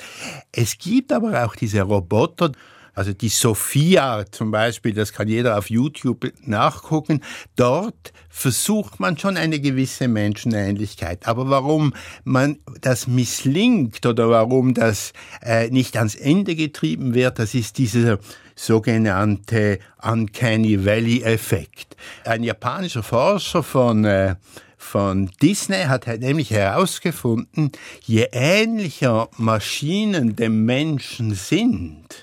Es 0.51 0.77
gibt 0.77 1.13
aber 1.13 1.45
auch 1.45 1.55
diese 1.55 1.83
Roboter, 1.83 2.51
also 2.93 3.13
die 3.13 3.29
Sophia 3.29 4.25
zum 4.31 4.51
Beispiel, 4.51 4.93
das 4.93 5.13
kann 5.13 5.27
jeder 5.27 5.57
auf 5.57 5.69
YouTube 5.69 6.31
nachgucken. 6.45 7.21
Dort 7.55 8.13
versucht 8.29 8.99
man 8.99 9.17
schon 9.17 9.37
eine 9.37 9.59
gewisse 9.59 10.07
Menschenähnlichkeit. 10.07 11.27
Aber 11.27 11.49
warum 11.49 11.93
man 12.23 12.59
das 12.81 13.07
misslingt 13.07 14.05
oder 14.05 14.29
warum 14.29 14.73
das 14.73 15.13
äh, 15.41 15.69
nicht 15.69 15.97
ans 15.97 16.15
Ende 16.15 16.55
getrieben 16.55 17.13
wird, 17.13 17.39
das 17.39 17.53
ist 17.53 17.77
dieser 17.77 18.19
sogenannte 18.55 19.79
Uncanny 20.01 20.85
Valley 20.85 21.23
Effekt. 21.23 21.95
Ein 22.25 22.43
japanischer 22.43 23.03
Forscher 23.03 23.63
von 23.63 24.05
äh, 24.05 24.35
von 24.81 25.29
Disney 25.41 25.83
hat 25.83 26.07
nämlich 26.07 26.49
herausgefunden, 26.49 27.71
je 28.01 28.27
ähnlicher 28.31 29.29
Maschinen 29.37 30.35
dem 30.35 30.65
Menschen 30.65 31.35
sind, 31.35 32.20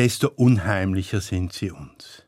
desto 0.00 0.28
unheimlicher 0.28 1.20
sind 1.20 1.52
sie 1.52 1.70
uns. 1.70 2.22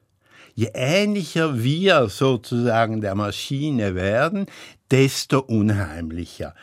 Je 0.55 0.69
ähnlicher 0.75 1.65
wir 1.65 2.11
sozusagen 2.11 3.01
der 3.01 3.15
Maschine 3.15 3.95
werden, 3.95 4.45
desto 4.91 5.39
unheimlicher. 5.39 6.55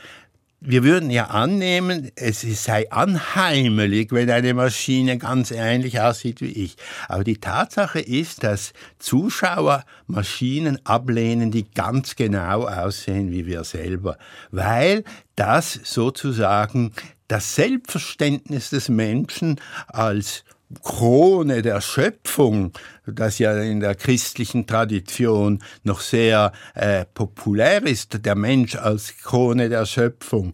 Wir 0.61 0.83
würden 0.83 1.09
ja 1.09 1.29
annehmen, 1.29 2.11
es 2.15 2.41
sei 2.41 2.91
anheimelig, 2.91 4.11
wenn 4.11 4.29
eine 4.29 4.53
Maschine 4.53 5.17
ganz 5.17 5.49
ähnlich 5.49 5.99
aussieht 5.99 6.41
wie 6.41 6.51
ich. 6.51 6.75
Aber 7.07 7.23
die 7.23 7.37
Tatsache 7.37 8.01
ist, 8.01 8.43
dass 8.43 8.73
Zuschauer 8.99 9.85
Maschinen 10.05 10.77
ablehnen, 10.85 11.49
die 11.49 11.71
ganz 11.71 12.17
genau 12.17 12.67
aussehen 12.67 13.31
wie 13.31 13.47
wir 13.47 13.63
selber, 13.63 14.19
weil 14.51 15.03
das 15.35 15.73
sozusagen 15.73 16.93
das 17.27 17.55
Selbstverständnis 17.55 18.69
des 18.69 18.89
Menschen 18.89 19.59
als 19.87 20.43
Krone 20.83 21.61
der 21.61 21.81
Schöpfung, 21.81 22.73
das 23.05 23.39
ja 23.39 23.59
in 23.59 23.79
der 23.79 23.95
christlichen 23.95 24.67
Tradition 24.67 25.63
noch 25.83 25.99
sehr 26.01 26.51
äh, 26.75 27.05
populär 27.05 27.83
ist, 27.85 28.23
der 28.25 28.35
Mensch 28.35 28.75
als 28.75 29.17
Krone 29.17 29.69
der 29.69 29.85
Schöpfung, 29.85 30.53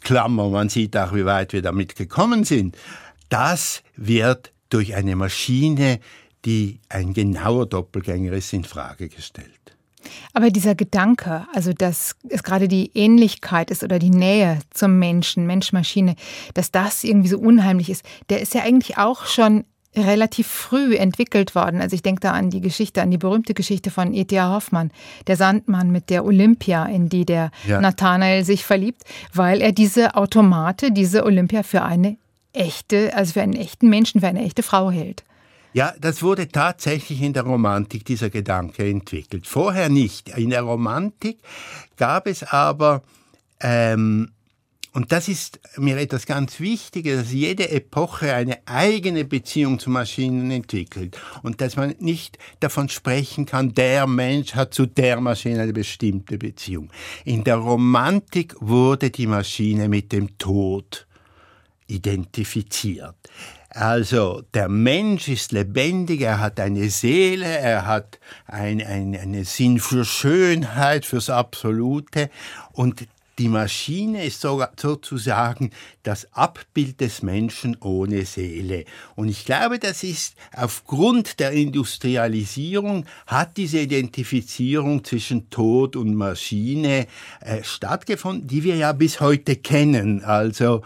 Klammer, 0.00 0.48
man 0.48 0.70
sieht 0.70 0.96
auch, 0.96 1.14
wie 1.14 1.26
weit 1.26 1.52
wir 1.52 1.62
damit 1.62 1.94
gekommen 1.94 2.44
sind, 2.44 2.76
das 3.28 3.82
wird 3.96 4.52
durch 4.70 4.94
eine 4.94 5.14
Maschine, 5.14 6.00
die 6.44 6.80
ein 6.88 7.12
genauer 7.12 7.66
Doppelgänger 7.66 8.32
ist, 8.32 8.52
in 8.52 8.64
Frage 8.64 9.08
gestellt. 9.08 9.76
Aber 10.32 10.50
dieser 10.50 10.74
Gedanke, 10.74 11.46
also 11.54 11.72
dass 11.72 12.16
es 12.28 12.42
gerade 12.42 12.68
die 12.68 12.90
Ähnlichkeit 12.94 13.70
ist 13.70 13.82
oder 13.82 13.98
die 13.98 14.10
Nähe 14.10 14.58
zum 14.70 14.98
Menschen, 14.98 15.46
Mensch-Maschine, 15.46 16.16
dass 16.54 16.70
das 16.70 17.04
irgendwie 17.04 17.28
so 17.28 17.38
unheimlich 17.38 17.90
ist, 17.90 18.04
der 18.28 18.40
ist 18.40 18.54
ja 18.54 18.62
eigentlich 18.62 18.98
auch 18.98 19.26
schon 19.26 19.64
relativ 19.96 20.46
früh 20.46 20.96
entwickelt 20.96 21.54
worden. 21.54 21.80
Also 21.80 21.94
ich 21.94 22.02
denke 22.02 22.20
da 22.20 22.32
an 22.32 22.50
die 22.50 22.60
Geschichte, 22.60 23.02
an 23.02 23.10
die 23.10 23.18
berühmte 23.18 23.54
Geschichte 23.54 23.90
von 23.90 24.14
E.T.A. 24.14 24.54
Hoffmann, 24.54 24.92
der 25.26 25.36
Sandmann 25.36 25.90
mit 25.90 26.10
der 26.10 26.24
Olympia, 26.24 26.86
in 26.86 27.08
die 27.08 27.24
der 27.24 27.50
ja. 27.66 27.80
Nathanael 27.80 28.44
sich 28.44 28.64
verliebt, 28.64 29.02
weil 29.34 29.60
er 29.60 29.72
diese 29.72 30.14
Automate, 30.14 30.92
diese 30.92 31.24
Olympia 31.24 31.62
für 31.64 31.82
eine 31.82 32.16
echte, 32.52 33.14
also 33.14 33.32
für 33.32 33.42
einen 33.42 33.54
echten 33.54 33.88
Menschen, 33.88 34.20
für 34.20 34.28
eine 34.28 34.44
echte 34.44 34.62
Frau 34.62 34.90
hält. 34.90 35.24
Ja, 35.72 35.94
das 36.00 36.22
wurde 36.22 36.48
tatsächlich 36.48 37.22
in 37.22 37.32
der 37.32 37.44
Romantik 37.44 38.04
dieser 38.04 38.28
Gedanke 38.28 38.88
entwickelt. 38.88 39.46
Vorher 39.46 39.88
nicht. 39.88 40.30
In 40.36 40.50
der 40.50 40.62
Romantik 40.62 41.38
gab 41.96 42.26
es 42.26 42.42
aber, 42.42 43.02
ähm, 43.60 44.32
und 44.92 45.12
das 45.12 45.28
ist 45.28 45.60
mir 45.76 45.96
etwas 45.98 46.26
ganz 46.26 46.58
Wichtiges, 46.58 47.20
dass 47.20 47.32
jede 47.32 47.70
Epoche 47.70 48.34
eine 48.34 48.58
eigene 48.66 49.24
Beziehung 49.24 49.78
zu 49.78 49.90
Maschinen 49.90 50.50
entwickelt 50.50 51.16
und 51.44 51.60
dass 51.60 51.76
man 51.76 51.94
nicht 52.00 52.38
davon 52.58 52.88
sprechen 52.88 53.46
kann, 53.46 53.72
der 53.72 54.08
Mensch 54.08 54.56
hat 54.56 54.74
zu 54.74 54.86
der 54.86 55.20
Maschine 55.20 55.62
eine 55.62 55.72
bestimmte 55.72 56.38
Beziehung. 56.38 56.90
In 57.24 57.44
der 57.44 57.56
Romantik 57.56 58.56
wurde 58.58 59.10
die 59.10 59.28
Maschine 59.28 59.88
mit 59.88 60.10
dem 60.10 60.36
Tod 60.38 61.06
identifiziert. 61.86 63.14
Also 63.72 64.42
der 64.52 64.68
Mensch 64.68 65.28
ist 65.28 65.52
lebendig, 65.52 66.22
er 66.22 66.40
hat 66.40 66.58
eine 66.58 66.90
Seele, 66.90 67.46
er 67.46 67.86
hat 67.86 68.18
ein, 68.46 68.82
ein, 68.84 69.16
einen 69.16 69.44
Sinn 69.44 69.78
für 69.78 70.04
Schönheit, 70.04 71.06
fürs 71.06 71.30
Absolute 71.30 72.30
und 72.72 73.06
die 73.40 73.48
Maschine 73.48 74.26
ist 74.26 74.42
sogar 74.42 74.72
sozusagen 74.78 75.70
das 76.02 76.28
Abbild 76.34 77.00
des 77.00 77.22
Menschen 77.22 77.74
ohne 77.80 78.26
Seele. 78.26 78.84
Und 79.16 79.28
ich 79.28 79.46
glaube, 79.46 79.78
das 79.78 80.02
ist 80.02 80.34
aufgrund 80.54 81.40
der 81.40 81.52
Industrialisierung 81.52 83.06
hat 83.26 83.56
diese 83.56 83.78
Identifizierung 83.78 85.04
zwischen 85.04 85.48
Tod 85.48 85.96
und 85.96 86.16
Maschine 86.16 87.06
äh, 87.40 87.62
stattgefunden, 87.62 88.46
die 88.46 88.62
wir 88.62 88.76
ja 88.76 88.92
bis 88.92 89.20
heute 89.20 89.56
kennen. 89.56 90.22
Also 90.22 90.82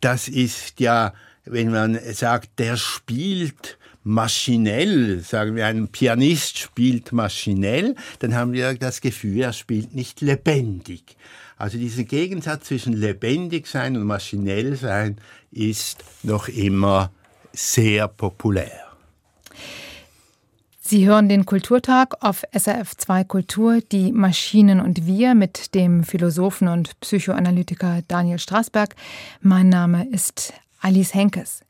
das 0.00 0.28
ist 0.28 0.78
ja 0.78 1.12
wenn 1.44 1.70
man 1.70 1.98
sagt, 2.12 2.58
der 2.58 2.76
spielt 2.76 3.78
maschinell, 4.02 5.20
sagen 5.20 5.56
wir, 5.56 5.66
ein 5.66 5.88
Pianist 5.88 6.58
spielt 6.58 7.12
maschinell, 7.12 7.94
dann 8.20 8.34
haben 8.34 8.52
wir 8.52 8.74
das 8.74 9.00
Gefühl, 9.00 9.40
er 9.42 9.52
spielt 9.52 9.94
nicht 9.94 10.20
lebendig. 10.20 11.16
Also 11.56 11.76
dieser 11.76 12.04
Gegensatz 12.04 12.64
zwischen 12.64 12.94
lebendig 12.94 13.66
sein 13.66 13.96
und 13.96 14.04
maschinell 14.04 14.76
sein 14.76 15.18
ist 15.50 16.04
noch 16.22 16.48
immer 16.48 17.10
sehr 17.52 18.08
populär. 18.08 18.90
Sie 20.80 21.06
hören 21.06 21.28
den 21.28 21.46
Kulturtag 21.46 22.16
auf 22.20 22.42
SRF 22.52 22.96
2 22.96 23.22
Kultur, 23.24 23.80
die 23.92 24.10
Maschinen 24.10 24.80
und 24.80 25.06
wir 25.06 25.36
mit 25.36 25.74
dem 25.74 26.02
Philosophen 26.02 26.66
und 26.66 26.98
Psychoanalytiker 26.98 28.00
Daniel 28.08 28.40
Straßberg. 28.40 28.96
Mein 29.40 29.68
Name 29.68 30.08
ist 30.08 30.52
Alice 30.80 31.14
Henkes. 31.14 31.62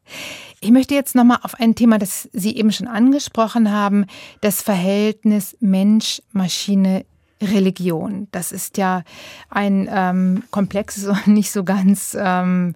Ich 0.61 0.71
möchte 0.71 0.95
jetzt 0.95 1.15
nochmal 1.15 1.39
auf 1.43 1.55
ein 1.55 1.75
Thema, 1.75 1.99
das 1.99 2.29
Sie 2.33 2.57
eben 2.57 2.73
schon 2.73 2.87
angesprochen 2.87 3.71
haben, 3.71 4.07
das 4.41 4.63
Verhältnis 4.63 5.57
Mensch-Maschine 5.61 7.05
Religion. 7.43 8.29
Das 8.33 8.53
ist 8.53 8.77
ja 8.77 9.03
ein 9.49 9.89
ähm, 9.91 10.43
komplexes 10.51 11.07
und 11.07 11.27
nicht 11.35 11.51
so 11.51 11.65
ganz 11.65 12.17
ähm, 12.19 12.75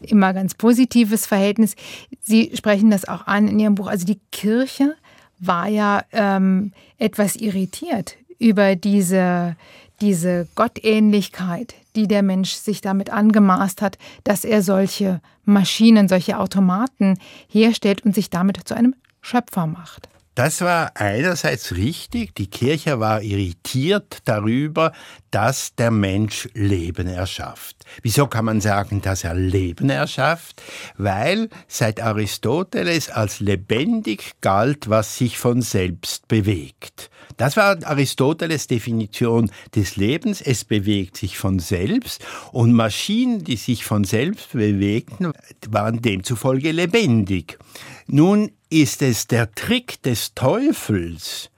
immer 0.00 0.32
ganz 0.32 0.54
positives 0.54 1.26
Verhältnis. 1.26 1.74
Sie 2.20 2.52
sprechen 2.54 2.90
das 2.90 3.08
auch 3.08 3.26
an 3.26 3.48
in 3.48 3.58
Ihrem 3.58 3.74
Buch. 3.74 3.88
Also 3.88 4.06
die 4.06 4.20
Kirche 4.30 4.94
war 5.40 5.68
ja 5.68 6.04
ähm, 6.12 6.72
etwas 6.98 7.34
irritiert 7.36 8.16
über 8.38 8.76
diese 8.76 9.56
diese 10.00 10.48
Gottähnlichkeit, 10.54 11.74
die 11.96 12.08
der 12.08 12.22
Mensch 12.22 12.52
sich 12.52 12.80
damit 12.80 13.10
angemaßt 13.10 13.82
hat, 13.82 13.98
dass 14.24 14.44
er 14.44 14.62
solche 14.62 15.20
Maschinen, 15.44 16.08
solche 16.08 16.38
Automaten 16.38 17.18
herstellt 17.48 18.04
und 18.04 18.14
sich 18.14 18.30
damit 18.30 18.58
zu 18.66 18.74
einem 18.74 18.94
Schöpfer 19.20 19.66
macht. 19.66 20.08
Das 20.34 20.62
war 20.62 20.90
einerseits 20.94 21.76
richtig, 21.76 22.34
die 22.34 22.48
Kirche 22.48 22.98
war 22.98 23.22
irritiert 23.22 24.18
darüber, 24.24 24.92
dass 25.30 25.76
der 25.76 25.92
Mensch 25.92 26.48
Leben 26.54 27.06
erschafft. 27.06 27.76
Wieso 28.02 28.26
kann 28.26 28.44
man 28.44 28.60
sagen, 28.60 29.00
dass 29.00 29.22
er 29.22 29.34
Leben 29.34 29.90
erschafft? 29.90 30.60
Weil 30.96 31.50
seit 31.68 32.00
Aristoteles 32.00 33.10
als 33.10 33.38
lebendig 33.38 34.32
galt, 34.40 34.90
was 34.90 35.16
sich 35.16 35.38
von 35.38 35.62
selbst 35.62 36.26
bewegt. 36.26 37.10
Das 37.36 37.56
war 37.56 37.76
Aristoteles 37.84 38.66
Definition 38.66 39.50
des 39.74 39.96
Lebens. 39.96 40.40
Es 40.40 40.64
bewegt 40.64 41.16
sich 41.16 41.38
von 41.38 41.58
selbst 41.58 42.24
und 42.52 42.72
Maschinen, 42.72 43.44
die 43.44 43.56
sich 43.56 43.84
von 43.84 44.04
selbst 44.04 44.52
bewegten, 44.52 45.32
waren 45.68 46.00
demzufolge 46.02 46.72
lebendig. 46.72 47.58
Nun 48.06 48.50
ist 48.70 49.02
es 49.02 49.26
der 49.26 49.52
Trick 49.52 50.02
des 50.02 50.34
Teufels, 50.34 51.50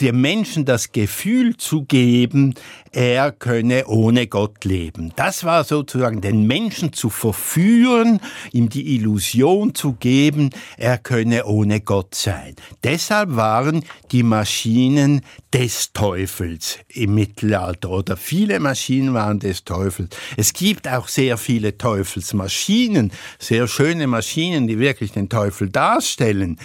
dem 0.00 0.20
Menschen 0.20 0.64
das 0.64 0.92
Gefühl 0.92 1.56
zu 1.56 1.84
geben, 1.84 2.54
er 2.92 3.32
könne 3.32 3.86
ohne 3.86 4.26
Gott 4.26 4.64
leben. 4.64 5.12
Das 5.16 5.44
war 5.44 5.64
sozusagen 5.64 6.20
den 6.20 6.46
Menschen 6.46 6.92
zu 6.92 7.10
verführen, 7.10 8.20
ihm 8.52 8.68
die 8.68 8.94
Illusion 8.94 9.74
zu 9.74 9.92
geben, 9.92 10.50
er 10.76 10.98
könne 10.98 11.44
ohne 11.44 11.80
Gott 11.80 12.14
sein. 12.14 12.54
Deshalb 12.84 13.36
waren 13.36 13.84
die 14.12 14.22
Maschinen 14.22 15.20
des 15.52 15.92
Teufels 15.92 16.78
im 16.88 17.14
Mittelalter 17.14 17.90
oder 17.90 18.16
viele 18.16 18.60
Maschinen 18.60 19.14
waren 19.14 19.40
des 19.40 19.64
Teufels. 19.64 20.16
Es 20.36 20.52
gibt 20.52 20.88
auch 20.88 21.08
sehr 21.08 21.36
viele 21.36 21.76
Teufelsmaschinen, 21.76 23.12
sehr 23.38 23.68
schöne 23.68 24.06
Maschinen, 24.06 24.66
die 24.66 24.78
wirklich 24.78 25.12
den 25.12 25.28
Teufel 25.28 25.68
darstellen. 25.68 26.58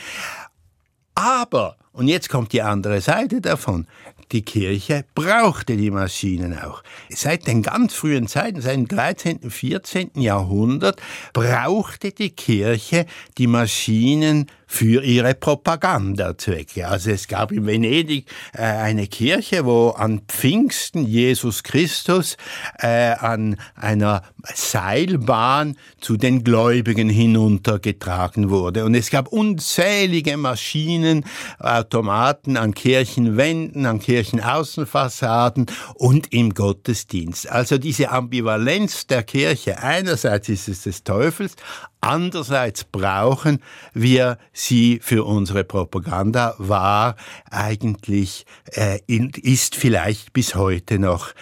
Aber 1.16 1.78
und 1.94 2.08
jetzt 2.08 2.30
kommt 2.30 2.54
die 2.54 2.62
andere 2.62 3.02
Seite 3.02 3.42
davon. 3.42 3.88
Die 4.32 4.44
Kirche 4.44 5.04
brauchte 5.14 5.76
die 5.76 5.92
Maschinen 5.92 6.58
auch. 6.58 6.84
Seit 7.10 7.48
den 7.48 7.62
ganz 7.62 7.94
frühen 7.94 8.28
Zeiten, 8.28 8.62
seit 8.62 8.76
dem 8.76 8.88
13., 8.88 9.52
14. 9.52 10.12
Jahrhundert, 10.16 11.02
brauchte 11.34 12.12
die 12.12 12.30
Kirche 12.30 13.06
die 13.38 13.48
Maschinen 13.48 14.48
für 14.72 15.04
ihre 15.04 15.36
Propagandazwecke. 15.36 16.88
Also 16.88 17.12
es 17.12 17.28
gab 17.28 17.52
in 17.52 17.68
Venedig 17.68 18.26
äh, 18.54 18.62
eine 18.62 19.06
Kirche, 19.08 19.66
wo 19.66 19.90
an 19.90 20.22
Pfingsten 20.30 21.06
Jesus 21.06 21.64
Christus 21.64 22.38
äh, 22.80 22.88
an 22.88 23.58
einer 23.76 24.24
Seilbahn 24.56 25.76
zu 26.00 26.16
den 26.16 26.46
Gläubigen 26.46 27.10
hinuntergetragen 27.10 28.50
wurde. 28.50 28.86
Und 28.86 28.96
es 28.96 29.10
gab 29.10 29.28
unzählige 29.28 30.38
Maschinen, 30.38 31.26
Automaten 31.60 32.56
an 32.56 32.74
Kirchenwänden, 32.74 33.86
an 33.86 34.00
Kirchenaußenfassaden 34.00 35.66
und 35.96 36.32
im 36.32 36.54
Gottesdienst. 36.54 37.52
Also 37.52 37.78
diese 37.78 38.10
Ambivalenz 38.10 39.06
der 39.06 39.24
Kirche, 39.24 39.80
einerseits 39.84 40.48
ist 40.48 40.70
es 40.70 40.84
des 40.84 41.04
Teufels, 41.04 41.58
Andererseits 42.02 42.84
brauchen 42.84 43.62
wir 43.94 44.40
sie 44.54 45.00
für 45.04 45.24
unsere 45.24 45.64
Propaganda, 45.64 46.56
war 46.58 47.16
eigentlich, 47.52 48.46
äh, 48.74 49.00
ist 49.08 49.76
vielleicht 49.76 50.34
bis 50.34 50.56
heute 50.56 50.98
noch 50.98 51.34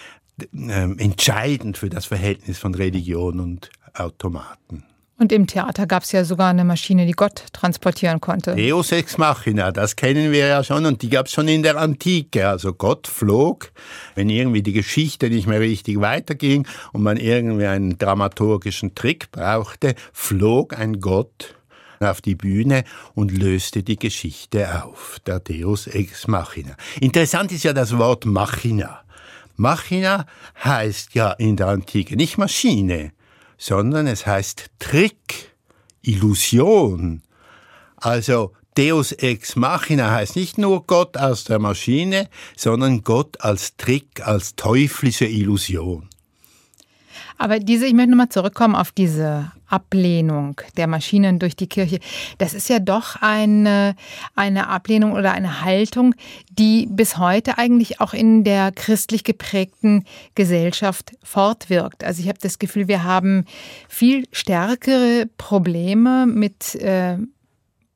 äh, 0.52 0.82
entscheidend 0.98 1.78
für 1.78 1.88
das 1.88 2.04
Verhältnis 2.04 2.58
von 2.58 2.74
Religion 2.74 3.40
und 3.40 3.70
Automaten. 3.94 4.84
Und 5.20 5.32
im 5.32 5.46
Theater 5.46 5.86
gab 5.86 6.02
es 6.02 6.12
ja 6.12 6.24
sogar 6.24 6.48
eine 6.48 6.64
Maschine, 6.64 7.04
die 7.04 7.12
Gott 7.12 7.44
transportieren 7.52 8.22
konnte. 8.22 8.56
Deus 8.56 8.90
ex 8.90 9.18
machina, 9.18 9.70
das 9.70 9.94
kennen 9.94 10.32
wir 10.32 10.46
ja 10.46 10.64
schon 10.64 10.86
und 10.86 11.02
die 11.02 11.10
gab 11.10 11.26
es 11.26 11.32
schon 11.32 11.46
in 11.46 11.62
der 11.62 11.76
Antike. 11.76 12.48
Also 12.48 12.72
Gott 12.72 13.06
flog, 13.06 13.70
wenn 14.14 14.30
irgendwie 14.30 14.62
die 14.62 14.72
Geschichte 14.72 15.28
nicht 15.28 15.46
mehr 15.46 15.60
richtig 15.60 16.00
weiterging 16.00 16.66
und 16.94 17.02
man 17.02 17.18
irgendwie 17.18 17.66
einen 17.66 17.98
dramaturgischen 17.98 18.94
Trick 18.94 19.30
brauchte, 19.30 19.94
flog 20.14 20.78
ein 20.78 21.00
Gott 21.00 21.54
auf 21.98 22.22
die 22.22 22.34
Bühne 22.34 22.84
und 23.14 23.30
löste 23.30 23.82
die 23.82 23.98
Geschichte 23.98 24.82
auf. 24.82 25.18
Der 25.26 25.40
Deus 25.40 25.86
ex 25.86 26.28
machina. 26.28 26.76
Interessant 26.98 27.52
ist 27.52 27.64
ja 27.64 27.74
das 27.74 27.98
Wort 27.98 28.24
machina. 28.24 29.02
Machina 29.56 30.24
heißt 30.64 31.14
ja 31.14 31.32
in 31.32 31.56
der 31.56 31.66
Antike 31.66 32.16
nicht 32.16 32.38
Maschine, 32.38 33.12
sondern 33.60 34.06
es 34.06 34.26
heißt 34.26 34.70
Trick, 34.78 35.54
Illusion. 36.00 37.22
Also 37.96 38.52
Deus 38.76 39.12
ex 39.12 39.54
machina 39.54 40.10
heißt 40.10 40.34
nicht 40.34 40.56
nur 40.56 40.86
Gott 40.86 41.18
aus 41.18 41.44
der 41.44 41.58
Maschine, 41.58 42.30
sondern 42.56 43.04
Gott 43.04 43.40
als 43.42 43.76
Trick, 43.76 44.26
als 44.26 44.56
teuflische 44.56 45.26
Illusion. 45.26 46.08
Aber 47.36 47.58
diese, 47.58 47.86
ich 47.86 47.92
möchte 47.92 48.10
nochmal 48.10 48.30
zurückkommen 48.30 48.74
auf 48.74 48.92
diese 48.92 49.52
Ablehnung 49.70 50.60
der 50.76 50.86
Maschinen 50.86 51.38
durch 51.38 51.56
die 51.56 51.68
Kirche. 51.68 52.00
Das 52.38 52.54
ist 52.54 52.68
ja 52.68 52.78
doch 52.78 53.16
eine, 53.20 53.94
eine 54.34 54.68
Ablehnung 54.68 55.12
oder 55.12 55.32
eine 55.32 55.62
Haltung, 55.62 56.14
die 56.50 56.86
bis 56.90 57.18
heute 57.18 57.58
eigentlich 57.58 58.00
auch 58.00 58.12
in 58.12 58.44
der 58.44 58.72
christlich 58.72 59.24
geprägten 59.24 60.04
Gesellschaft 60.34 61.12
fortwirkt. 61.22 62.04
Also 62.04 62.22
ich 62.22 62.28
habe 62.28 62.38
das 62.40 62.58
Gefühl, 62.58 62.88
wir 62.88 63.04
haben 63.04 63.44
viel 63.88 64.26
stärkere 64.32 65.26
Probleme 65.38 66.26
mit 66.26 66.74
äh, 66.76 67.18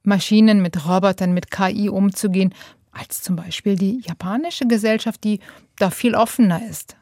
Maschinen, 0.03 0.63
mit 0.63 0.87
Robotern, 0.87 1.33
mit 1.33 1.51
KI 1.51 1.89
umzugehen, 1.89 2.55
als 2.93 3.23
zum 3.23 3.37
Beispiel 3.37 3.77
die 3.77 4.01
japanische 4.07 4.67
Gesellschaft, 4.67 5.25
die 5.25 5.41
da 5.79 5.91
viel 5.91 6.15
offener 6.15 6.61
ist. 6.69 6.97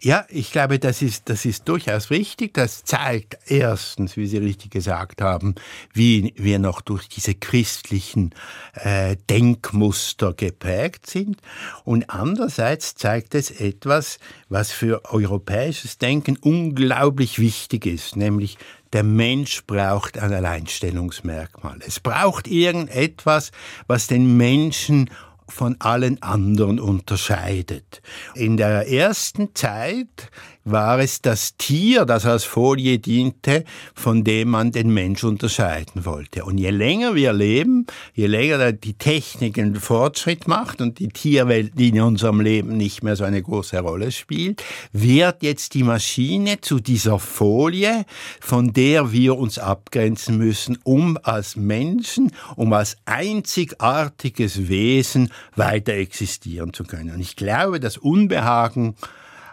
Ja, 0.00 0.24
ich 0.28 0.52
glaube, 0.52 0.78
das 0.78 1.02
ist, 1.02 1.28
das 1.28 1.44
ist 1.44 1.68
durchaus 1.68 2.10
richtig. 2.10 2.54
Das 2.54 2.84
zeigt 2.84 3.36
erstens, 3.46 4.16
wie 4.16 4.26
Sie 4.26 4.38
richtig 4.38 4.70
gesagt 4.70 5.20
haben, 5.20 5.56
wie 5.92 6.32
wir 6.36 6.58
noch 6.58 6.80
durch 6.80 7.08
diese 7.08 7.34
christlichen 7.34 8.32
äh, 8.74 9.16
Denkmuster 9.28 10.34
geprägt 10.34 11.10
sind. 11.10 11.40
Und 11.84 12.10
andererseits 12.10 12.94
zeigt 12.94 13.34
es 13.34 13.50
etwas, 13.50 14.18
was 14.48 14.70
für 14.70 15.04
europäisches 15.06 15.98
Denken 15.98 16.36
unglaublich 16.36 17.38
wichtig 17.40 17.86
ist, 17.86 18.14
nämlich 18.14 18.56
der 18.92 19.02
Mensch 19.02 19.64
braucht 19.66 20.18
ein 20.18 20.32
Alleinstellungsmerkmal. 20.32 21.78
Es 21.86 22.00
braucht 22.00 22.48
irgendetwas, 22.48 23.50
was 23.86 24.06
den 24.06 24.36
Menschen 24.36 25.10
von 25.48 25.76
allen 25.80 26.22
anderen 26.22 26.78
unterscheidet. 26.78 28.02
In 28.34 28.56
der 28.56 28.88
ersten 28.88 29.54
Zeit 29.54 30.30
war 30.64 30.98
es 30.98 31.22
das 31.22 31.56
Tier, 31.56 32.04
das 32.04 32.26
als 32.26 32.44
Folie 32.44 32.98
diente, 32.98 33.64
von 33.94 34.24
dem 34.24 34.50
man 34.50 34.72
den 34.72 34.92
Mensch 34.92 35.24
unterscheiden 35.24 36.04
wollte. 36.04 36.44
Und 36.44 36.58
je 36.58 36.70
länger 36.70 37.14
wir 37.14 37.32
leben, 37.32 37.86
je 38.14 38.26
länger 38.26 38.72
die 38.72 38.94
Technik 38.94 39.58
einen 39.58 39.76
Fortschritt 39.76 40.46
macht 40.46 40.80
und 40.80 40.98
die 40.98 41.08
Tierwelt 41.08 41.78
in 41.78 42.00
unserem 42.00 42.40
Leben 42.40 42.76
nicht 42.76 43.02
mehr 43.02 43.16
so 43.16 43.24
eine 43.24 43.42
große 43.42 43.78
Rolle 43.80 44.12
spielt, 44.12 44.62
wird 44.92 45.42
jetzt 45.42 45.74
die 45.74 45.82
Maschine 45.82 46.60
zu 46.60 46.80
dieser 46.80 47.18
Folie, 47.18 48.04
von 48.40 48.72
der 48.72 49.12
wir 49.12 49.36
uns 49.36 49.58
abgrenzen 49.58 50.38
müssen, 50.38 50.78
um 50.84 51.18
als 51.22 51.56
Menschen, 51.56 52.32
um 52.56 52.72
als 52.72 52.96
einzigartiges 53.04 54.68
Wesen 54.68 55.30
weiter 55.56 55.94
existieren 55.94 56.72
zu 56.72 56.84
können. 56.84 57.14
Und 57.14 57.20
ich 57.20 57.36
glaube, 57.36 57.80
das 57.80 57.96
Unbehagen 57.96 58.94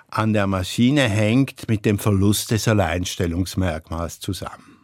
an 0.10 0.34
der 0.34 0.48
Maschine 0.48 1.10
hängt 1.10 1.68
mit 1.68 1.86
dem 1.86 2.00
Verlust 2.00 2.52
des 2.52 2.68
Alleinstellungsmerkmals 2.68 4.20
zusammen. 4.20 4.76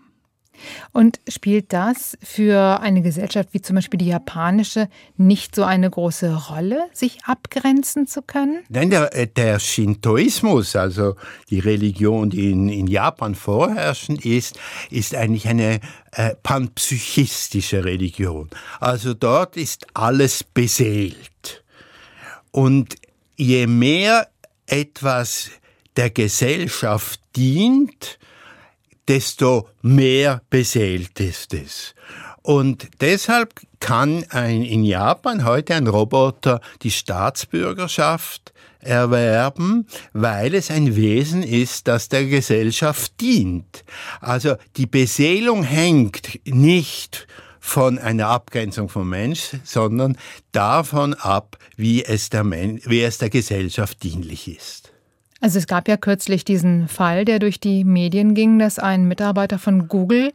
Und 0.91 1.19
spielt 1.27 1.73
das 1.73 2.17
für 2.21 2.79
eine 2.81 3.01
Gesellschaft 3.01 3.49
wie 3.53 3.61
zum 3.61 3.75
Beispiel 3.75 3.97
die 3.97 4.07
japanische 4.07 4.89
nicht 5.17 5.55
so 5.55 5.63
eine 5.63 5.89
große 5.89 6.49
Rolle, 6.49 6.83
sich 6.93 7.23
abgrenzen 7.25 8.07
zu 8.07 8.21
können? 8.21 8.63
Nein, 8.69 8.89
der, 8.89 9.15
äh, 9.15 9.27
der 9.27 9.59
Shintoismus, 9.59 10.75
also 10.75 11.15
die 11.49 11.59
Religion, 11.59 12.29
die 12.29 12.51
in, 12.51 12.69
in 12.69 12.87
Japan 12.87 13.35
vorherrschend 13.35 14.25
ist, 14.25 14.59
ist 14.89 15.15
eigentlich 15.15 15.47
eine 15.47 15.79
äh, 16.11 16.35
panpsychistische 16.43 17.83
Religion. 17.83 18.49
Also 18.79 19.13
dort 19.13 19.57
ist 19.57 19.87
alles 19.93 20.43
beseelt. 20.43 21.63
Und 22.51 22.95
je 23.37 23.65
mehr 23.65 24.27
etwas 24.71 25.51
der 25.97 26.09
Gesellschaft 26.09 27.19
dient, 27.35 28.17
desto 29.07 29.67
mehr 29.81 30.41
beseelt 30.49 31.19
ist 31.19 31.53
es. 31.53 31.93
Und 32.41 32.87
deshalb 33.01 33.53
kann 33.79 34.23
ein, 34.29 34.63
in 34.63 34.83
Japan 34.83 35.43
heute 35.43 35.75
ein 35.75 35.87
Roboter 35.87 36.61
die 36.81 36.91
Staatsbürgerschaft 36.91 38.53
erwerben, 38.79 39.87
weil 40.13 40.55
es 40.55 40.71
ein 40.71 40.95
Wesen 40.95 41.43
ist, 41.43 41.87
das 41.87 42.09
der 42.09 42.25
Gesellschaft 42.25 43.19
dient. 43.21 43.83
Also 44.21 44.55
die 44.77 44.87
Beseelung 44.87 45.63
hängt 45.63 46.39
nicht 46.45 47.27
von 47.61 47.99
einer 47.99 48.27
Abgrenzung 48.27 48.89
vom 48.89 49.07
Mensch, 49.07 49.51
sondern 49.63 50.17
davon 50.51 51.13
ab, 51.13 51.57
wie 51.77 52.03
es 52.03 52.29
der, 52.29 52.43
Men 52.43 52.81
wie 52.85 53.01
es 53.01 53.19
der 53.19 53.29
Gesellschaft 53.29 54.03
dienlich 54.03 54.49
ist. 54.49 54.91
Also 55.39 55.57
es 55.59 55.67
gab 55.67 55.87
ja 55.87 55.95
kürzlich 55.95 56.43
diesen 56.43 56.87
Fall, 56.87 57.23
der 57.23 57.39
durch 57.39 57.59
die 57.59 57.83
Medien 57.83 58.33
ging, 58.33 58.59
dass 58.59 58.77
ein 58.77 59.07
Mitarbeiter 59.07 59.57
von 59.57 59.87
Google 59.87 60.31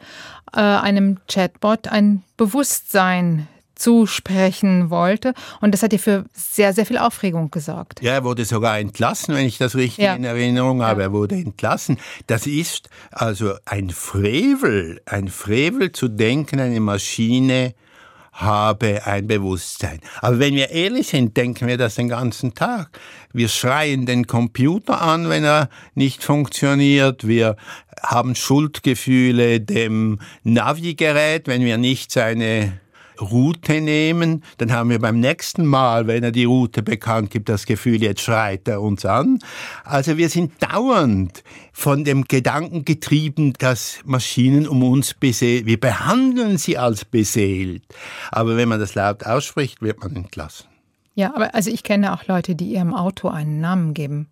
äh, 0.52 0.60
einem 0.60 1.18
Chatbot 1.28 1.88
ein 1.88 2.22
Bewusstsein 2.36 3.48
zusprechen 3.76 4.90
wollte. 4.90 5.34
Und 5.60 5.72
das 5.72 5.82
hat 5.82 5.92
ja 5.92 5.98
für 5.98 6.24
sehr, 6.32 6.72
sehr 6.72 6.86
viel 6.86 6.98
Aufregung 6.98 7.50
gesorgt. 7.50 8.02
Ja, 8.02 8.14
er 8.14 8.24
wurde 8.24 8.44
sogar 8.44 8.78
entlassen, 8.78 9.34
wenn 9.34 9.46
ich 9.46 9.58
das 9.58 9.76
richtig 9.76 10.04
ja. 10.04 10.14
in 10.14 10.24
Erinnerung 10.24 10.82
habe. 10.82 11.02
Ja. 11.02 11.08
Er 11.08 11.12
wurde 11.12 11.36
entlassen. 11.36 11.98
Das 12.26 12.46
ist 12.46 12.88
also 13.12 13.54
ein 13.64 13.90
Frevel, 13.90 15.00
ein 15.06 15.28
Frevel 15.28 15.92
zu 15.92 16.08
denken, 16.08 16.58
eine 16.58 16.80
Maschine 16.80 17.74
habe 18.36 19.06
ein 19.06 19.26
Bewusstsein. 19.26 20.00
Aber 20.20 20.38
wenn 20.38 20.54
wir 20.54 20.70
ehrlich 20.70 21.08
sind, 21.08 21.36
denken 21.36 21.66
wir 21.66 21.78
das 21.78 21.94
den 21.94 22.08
ganzen 22.08 22.54
Tag. 22.54 22.90
Wir 23.32 23.48
schreien 23.48 24.04
den 24.04 24.26
Computer 24.26 25.00
an, 25.00 25.30
wenn 25.30 25.42
er 25.42 25.70
nicht 25.94 26.22
funktioniert. 26.22 27.26
Wir 27.26 27.56
haben 28.02 28.34
Schuldgefühle 28.34 29.60
dem 29.60 30.20
Navigerät, 30.44 31.48
wenn 31.48 31.64
wir 31.64 31.78
nicht 31.78 32.12
seine 32.12 32.78
Route 33.20 33.80
nehmen, 33.80 34.42
dann 34.58 34.72
haben 34.72 34.90
wir 34.90 34.98
beim 34.98 35.20
nächsten 35.20 35.66
Mal, 35.66 36.06
wenn 36.06 36.22
er 36.22 36.32
die 36.32 36.44
Route 36.44 36.82
bekannt 36.82 37.30
gibt, 37.30 37.48
das 37.48 37.66
Gefühl, 37.66 38.02
jetzt 38.02 38.20
schreit 38.20 38.68
er 38.68 38.82
uns 38.82 39.04
an. 39.04 39.38
Also 39.84 40.16
wir 40.16 40.28
sind 40.28 40.52
dauernd 40.62 41.42
von 41.72 42.04
dem 42.04 42.24
Gedanken 42.24 42.84
getrieben, 42.84 43.52
dass 43.58 43.98
Maschinen 44.04 44.66
um 44.66 44.82
uns 44.82 45.14
beseelt, 45.14 45.66
wir 45.66 45.80
behandeln 45.80 46.58
sie 46.58 46.78
als 46.78 47.04
beseelt. 47.04 47.82
Aber 48.30 48.56
wenn 48.56 48.68
man 48.68 48.80
das 48.80 48.94
laut 48.94 49.24
ausspricht, 49.24 49.82
wird 49.82 50.00
man 50.00 50.14
entlassen. 50.16 50.66
Ja, 51.14 51.34
aber 51.34 51.54
also 51.54 51.70
ich 51.70 51.82
kenne 51.82 52.12
auch 52.12 52.26
Leute, 52.26 52.54
die 52.54 52.72
ihrem 52.72 52.94
Auto 52.94 53.28
einen 53.28 53.60
Namen 53.60 53.94
geben. 53.94 54.28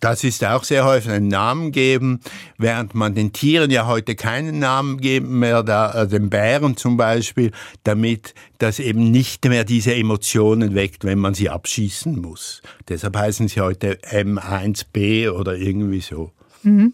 Das 0.00 0.24
ist 0.24 0.44
auch 0.44 0.64
sehr 0.64 0.84
häufig 0.84 1.12
einen 1.12 1.28
Namen 1.28 1.70
geben, 1.70 2.20
während 2.56 2.94
man 2.96 3.14
den 3.14 3.32
Tieren 3.32 3.70
ja 3.70 3.86
heute 3.86 4.16
keinen 4.16 4.58
Namen 4.58 5.00
geben 5.00 5.38
mehr, 5.38 5.62
da, 5.62 6.02
äh, 6.02 6.08
den 6.08 6.30
Bären 6.30 6.76
zum 6.76 6.96
Beispiel, 6.96 7.52
damit 7.84 8.34
das 8.58 8.80
eben 8.80 9.12
nicht 9.12 9.44
mehr 9.44 9.64
diese 9.64 9.94
Emotionen 9.94 10.74
weckt, 10.74 11.04
wenn 11.04 11.18
man 11.18 11.34
sie 11.34 11.48
abschießen 11.48 12.20
muss. 12.20 12.60
Deshalb 12.88 13.16
heißen 13.16 13.46
sie 13.46 13.60
heute 13.60 13.98
M1B 14.02 15.30
oder 15.30 15.54
irgendwie 15.54 16.00
so. 16.00 16.32
Mhm. 16.62 16.92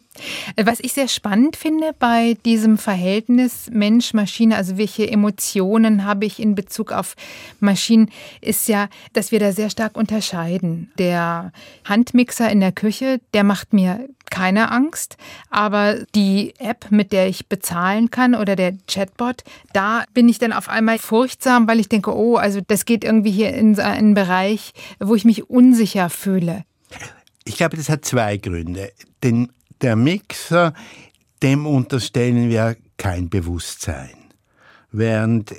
Was 0.63 0.81
ich 0.81 0.93
sehr 0.93 1.09
spannend 1.09 1.57
finde 1.57 1.93
bei 1.99 2.37
diesem 2.45 2.79
Verhältnis 2.79 3.71
Mensch-Maschine, 3.71 4.57
also 4.57 4.77
welche 4.77 5.11
Emotionen 5.11 6.05
habe 6.05 6.27
ich 6.27 6.41
in 6.41 6.55
Bezug 6.55 6.93
auf 6.93 7.17
Maschinen, 7.61 8.11
ist 8.41 8.69
ja, 8.69 8.89
dass 9.13 9.33
wir 9.33 9.41
da 9.41 9.53
sehr 9.53 9.71
stark 9.71 9.97
unterscheiden. 9.97 10.93
Der 10.99 11.53
Handmixer 11.85 12.51
in 12.51 12.61
der 12.61 12.73
Küche, 12.73 13.21
der 13.33 13.45
macht 13.45 13.73
mir 13.73 14.09
keine 14.31 14.71
Angst, 14.71 15.17
aber 15.51 15.97
die 16.15 16.55
App, 16.59 16.91
mit 16.91 17.13
der 17.13 17.29
ich 17.29 17.49
bezahlen 17.49 18.11
kann 18.11 18.35
oder 18.35 18.57
der 18.57 18.75
Chatbot, 18.89 19.45
da 19.73 20.05
bin 20.13 20.29
ich 20.29 20.39
dann 20.39 20.53
auf 20.53 20.69
einmal 20.69 20.99
furchtsam, 20.99 21.69
weil 21.69 21.81
ich 21.81 21.89
denke, 21.89 22.15
oh, 22.15 22.37
also 22.37 22.61
das 22.67 22.85
geht 22.85 23.05
irgendwie 23.05 23.31
hier 23.31 23.55
in 23.55 23.79
einen 23.79 24.15
Bereich, 24.15 24.73
wo 24.99 25.15
ich 25.15 25.25
mich 25.25 25.49
unsicher 25.51 26.11
fühle. 26.11 26.65
Ich 27.45 27.57
glaube, 27.57 27.77
das 27.77 27.89
hat 27.89 28.05
zwei 28.05 28.39
Gründe. 28.39 28.93
Denn 29.23 29.53
der 29.81 29.97
Mixer, 29.97 30.73
dem 31.43 31.67
unterstellen 31.67 32.49
wir 32.49 32.77
kein 32.97 33.29
Bewusstsein. 33.29 34.17
Während 34.91 35.55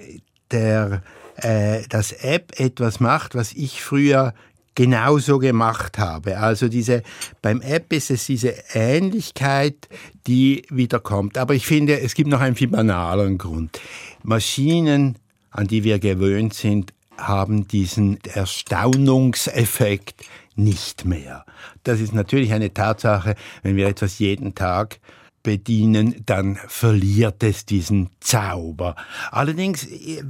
der, 0.51 1.03
äh, 1.35 1.83
das 1.89 2.11
App 2.11 2.59
etwas 2.59 2.99
macht, 2.99 3.35
was 3.35 3.53
ich 3.53 3.83
früher 3.83 4.33
genauso 4.73 5.39
gemacht 5.39 5.97
habe. 5.97 6.37
Also 6.37 6.67
diese, 6.67 7.03
beim 7.41 7.61
App 7.61 7.93
ist 7.93 8.11
es 8.11 8.25
diese 8.25 8.55
Ähnlichkeit, 8.73 9.87
die 10.27 10.65
wiederkommt. 10.69 11.37
Aber 11.37 11.55
ich 11.55 11.65
finde, 11.65 11.99
es 12.01 12.13
gibt 12.13 12.29
noch 12.29 12.41
einen 12.41 12.55
viel 12.55 12.67
banaleren 12.67 13.37
Grund. 13.37 13.79
Maschinen, 14.23 15.17
an 15.49 15.67
die 15.67 15.83
wir 15.83 15.99
gewöhnt 15.99 16.53
sind, 16.53 16.93
haben 17.17 17.67
diesen 17.67 18.19
Erstaunungseffekt 18.25 20.25
nicht 20.55 21.05
mehr. 21.05 21.45
Das 21.83 21.99
ist 21.99 22.13
natürlich 22.13 22.53
eine 22.53 22.73
Tatsache, 22.73 23.35
wenn 23.63 23.75
wir 23.75 23.87
etwas 23.87 24.19
jeden 24.19 24.55
Tag 24.55 24.99
bedienen, 25.43 26.23
dann 26.25 26.57
verliert 26.67 27.43
es 27.43 27.65
diesen 27.65 28.09
Zauber. 28.19 28.95
Allerdings 29.31 29.85
äh, 29.85 30.23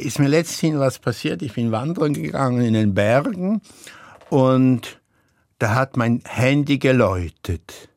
ist 0.00 0.18
mir 0.18 0.28
letztens 0.28 0.78
was 0.78 0.98
passiert. 0.98 1.42
Ich 1.42 1.54
bin 1.54 1.72
wandern 1.72 2.12
gegangen 2.12 2.62
in 2.62 2.74
den 2.74 2.94
Bergen 2.94 3.62
und 4.28 5.00
da 5.58 5.74
hat 5.74 5.96
mein 5.96 6.22
Handy 6.26 6.78
geläutet. 6.78 7.88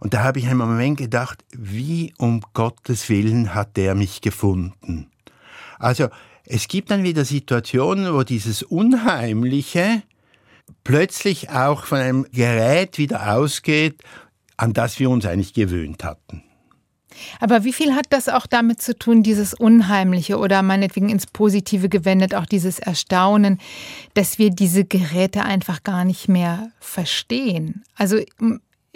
Und 0.00 0.12
da 0.12 0.24
habe 0.24 0.38
ich 0.38 0.46
einen 0.46 0.58
Moment 0.58 0.98
gedacht, 0.98 1.44
wie 1.56 2.12
um 2.18 2.42
Gottes 2.52 3.08
Willen 3.08 3.54
hat 3.54 3.76
der 3.76 3.94
mich 3.94 4.20
gefunden? 4.20 5.10
Also 5.78 6.08
es 6.44 6.68
gibt 6.68 6.90
dann 6.90 7.02
wieder 7.02 7.24
Situationen, 7.24 8.12
wo 8.12 8.22
dieses 8.22 8.62
Unheimliche 8.62 10.02
plötzlich 10.84 11.50
auch 11.50 11.84
von 11.84 11.98
einem 11.98 12.26
Gerät 12.32 12.98
wieder 12.98 13.34
ausgeht, 13.34 14.02
an 14.56 14.72
das 14.72 14.98
wir 14.98 15.10
uns 15.10 15.26
eigentlich 15.26 15.54
gewöhnt 15.54 16.04
hatten. 16.04 16.42
Aber 17.40 17.64
wie 17.64 17.72
viel 17.72 17.94
hat 17.94 18.06
das 18.10 18.28
auch 18.28 18.46
damit 18.46 18.82
zu 18.82 18.96
tun, 18.96 19.22
dieses 19.22 19.54
Unheimliche 19.54 20.38
oder 20.38 20.62
meinetwegen 20.62 21.08
ins 21.08 21.26
Positive 21.26 21.88
gewendet, 21.88 22.34
auch 22.34 22.46
dieses 22.46 22.78
Erstaunen, 22.78 23.58
dass 24.14 24.38
wir 24.38 24.50
diese 24.50 24.84
Geräte 24.84 25.44
einfach 25.44 25.82
gar 25.82 26.04
nicht 26.04 26.28
mehr 26.28 26.70
verstehen? 26.78 27.84
Also 27.96 28.18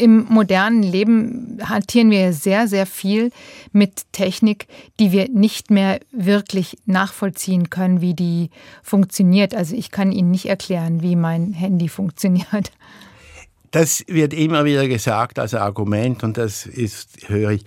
im 0.00 0.24
modernen 0.30 0.82
Leben 0.82 1.58
hantieren 1.62 2.10
wir 2.10 2.32
sehr, 2.32 2.66
sehr 2.68 2.86
viel 2.86 3.30
mit 3.72 4.10
Technik, 4.12 4.66
die 4.98 5.12
wir 5.12 5.28
nicht 5.28 5.70
mehr 5.70 6.00
wirklich 6.10 6.78
nachvollziehen 6.86 7.68
können, 7.68 8.00
wie 8.00 8.14
die 8.14 8.50
funktioniert. 8.82 9.54
Also 9.54 9.76
ich 9.76 9.90
kann 9.90 10.10
Ihnen 10.10 10.30
nicht 10.30 10.46
erklären, 10.46 11.02
wie 11.02 11.16
mein 11.16 11.52
Handy 11.52 11.88
funktioniert. 11.88 12.72
Das 13.72 14.02
wird 14.08 14.32
immer 14.32 14.64
wieder 14.64 14.88
gesagt 14.88 15.38
als 15.38 15.54
Argument 15.54 16.24
und 16.24 16.38
das 16.38 16.66
ist, 16.66 17.28
höre 17.28 17.50
ich, 17.50 17.64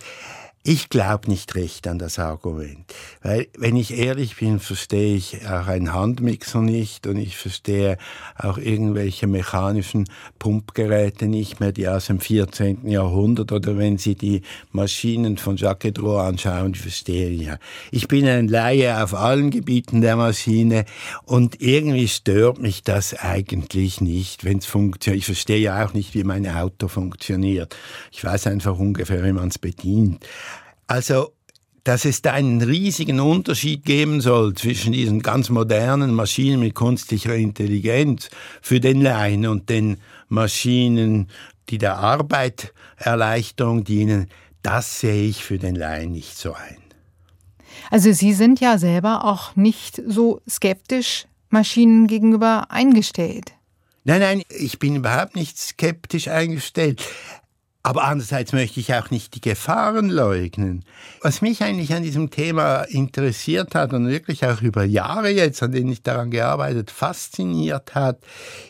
ich 0.66 0.88
glaube 0.88 1.28
nicht 1.28 1.54
recht 1.56 1.86
an 1.86 1.98
das 1.98 2.18
Argument, 2.18 2.86
weil 3.22 3.48
wenn 3.58 3.76
ich 3.76 3.98
ehrlich 3.98 4.36
bin, 4.36 4.60
verstehe 4.60 5.14
ich 5.14 5.46
auch 5.46 5.66
einen 5.66 5.92
Handmixer 5.92 6.62
nicht 6.62 7.06
und 7.06 7.18
ich 7.18 7.36
verstehe 7.36 7.98
auch 8.38 8.56
irgendwelche 8.56 9.26
mechanischen 9.26 10.08
Pumpgeräte 10.38 11.26
nicht 11.26 11.60
mehr, 11.60 11.70
die 11.70 11.86
aus 11.86 12.06
dem 12.06 12.18
14. 12.18 12.88
Jahrhundert 12.88 13.52
oder 13.52 13.76
wenn 13.76 13.98
Sie 13.98 14.14
die 14.14 14.40
Maschinen 14.72 15.36
von 15.36 15.58
Jacques 15.58 15.92
Drouot 15.92 16.22
anschauen, 16.22 16.72
die 16.72 16.78
verstehe 16.78 17.28
ich 17.28 17.42
ja. 17.42 17.58
Ich 17.90 18.08
bin 18.08 18.26
ein 18.26 18.48
Laie 18.48 19.02
auf 19.02 19.12
allen 19.12 19.50
Gebieten 19.50 20.00
der 20.00 20.16
Maschine 20.16 20.86
und 21.26 21.60
irgendwie 21.60 22.08
stört 22.08 22.58
mich 22.58 22.82
das 22.82 23.12
eigentlich 23.12 24.00
nicht, 24.00 24.44
wenn 24.46 24.58
es 24.58 24.66
funktioniert. 24.66 25.18
Ich 25.18 25.26
verstehe 25.26 25.58
ja 25.58 25.84
auch 25.84 25.92
nicht, 25.92 26.14
wie 26.14 26.24
mein 26.24 26.48
Auto 26.48 26.88
funktioniert. 26.88 27.76
Ich 28.10 28.24
weiß 28.24 28.46
einfach 28.46 28.78
ungefähr, 28.78 29.22
wie 29.24 29.32
man 29.32 29.48
es 29.48 29.58
bedient. 29.58 30.24
Also, 30.86 31.32
dass 31.84 32.04
es 32.04 32.22
da 32.22 32.32
einen 32.32 32.62
riesigen 32.62 33.20
Unterschied 33.20 33.84
geben 33.84 34.20
soll 34.20 34.54
zwischen 34.54 34.92
diesen 34.92 35.20
ganz 35.20 35.50
modernen 35.50 36.14
Maschinen 36.14 36.60
mit 36.60 36.74
künstlicher 36.74 37.34
Intelligenz 37.34 38.30
für 38.62 38.80
den 38.80 39.02
Laien 39.02 39.46
und 39.46 39.68
den 39.68 39.98
Maschinen, 40.28 41.28
die 41.68 41.78
der 41.78 41.98
Arbeit 41.98 42.72
Erleichterung 42.96 43.84
dienen, 43.84 44.28
das 44.62 45.00
sehe 45.00 45.28
ich 45.28 45.44
für 45.44 45.58
den 45.58 45.74
Laien 45.74 46.12
nicht 46.12 46.38
so 46.38 46.54
ein. 46.54 46.78
Also 47.90 48.12
Sie 48.12 48.32
sind 48.32 48.60
ja 48.60 48.78
selber 48.78 49.24
auch 49.24 49.56
nicht 49.56 50.02
so 50.06 50.40
skeptisch 50.48 51.26
Maschinen 51.50 52.06
gegenüber 52.06 52.70
eingestellt. 52.70 53.52
Nein, 54.04 54.20
nein, 54.20 54.42
ich 54.48 54.78
bin 54.78 54.96
überhaupt 54.96 55.34
nicht 55.34 55.58
skeptisch 55.58 56.28
eingestellt. 56.28 57.02
Aber 57.86 58.04
andererseits 58.04 58.54
möchte 58.54 58.80
ich 58.80 58.94
auch 58.94 59.10
nicht 59.10 59.34
die 59.34 59.42
Gefahren 59.42 60.08
leugnen. 60.08 60.86
Was 61.20 61.42
mich 61.42 61.62
eigentlich 61.62 61.92
an 61.92 62.02
diesem 62.02 62.30
Thema 62.30 62.80
interessiert 62.84 63.74
hat 63.74 63.92
und 63.92 64.08
wirklich 64.08 64.46
auch 64.46 64.62
über 64.62 64.84
Jahre 64.84 65.28
jetzt, 65.28 65.62
an 65.62 65.72
denen 65.72 65.92
ich 65.92 66.02
daran 66.02 66.30
gearbeitet, 66.30 66.90
fasziniert 66.90 67.94
hat, 67.94 68.20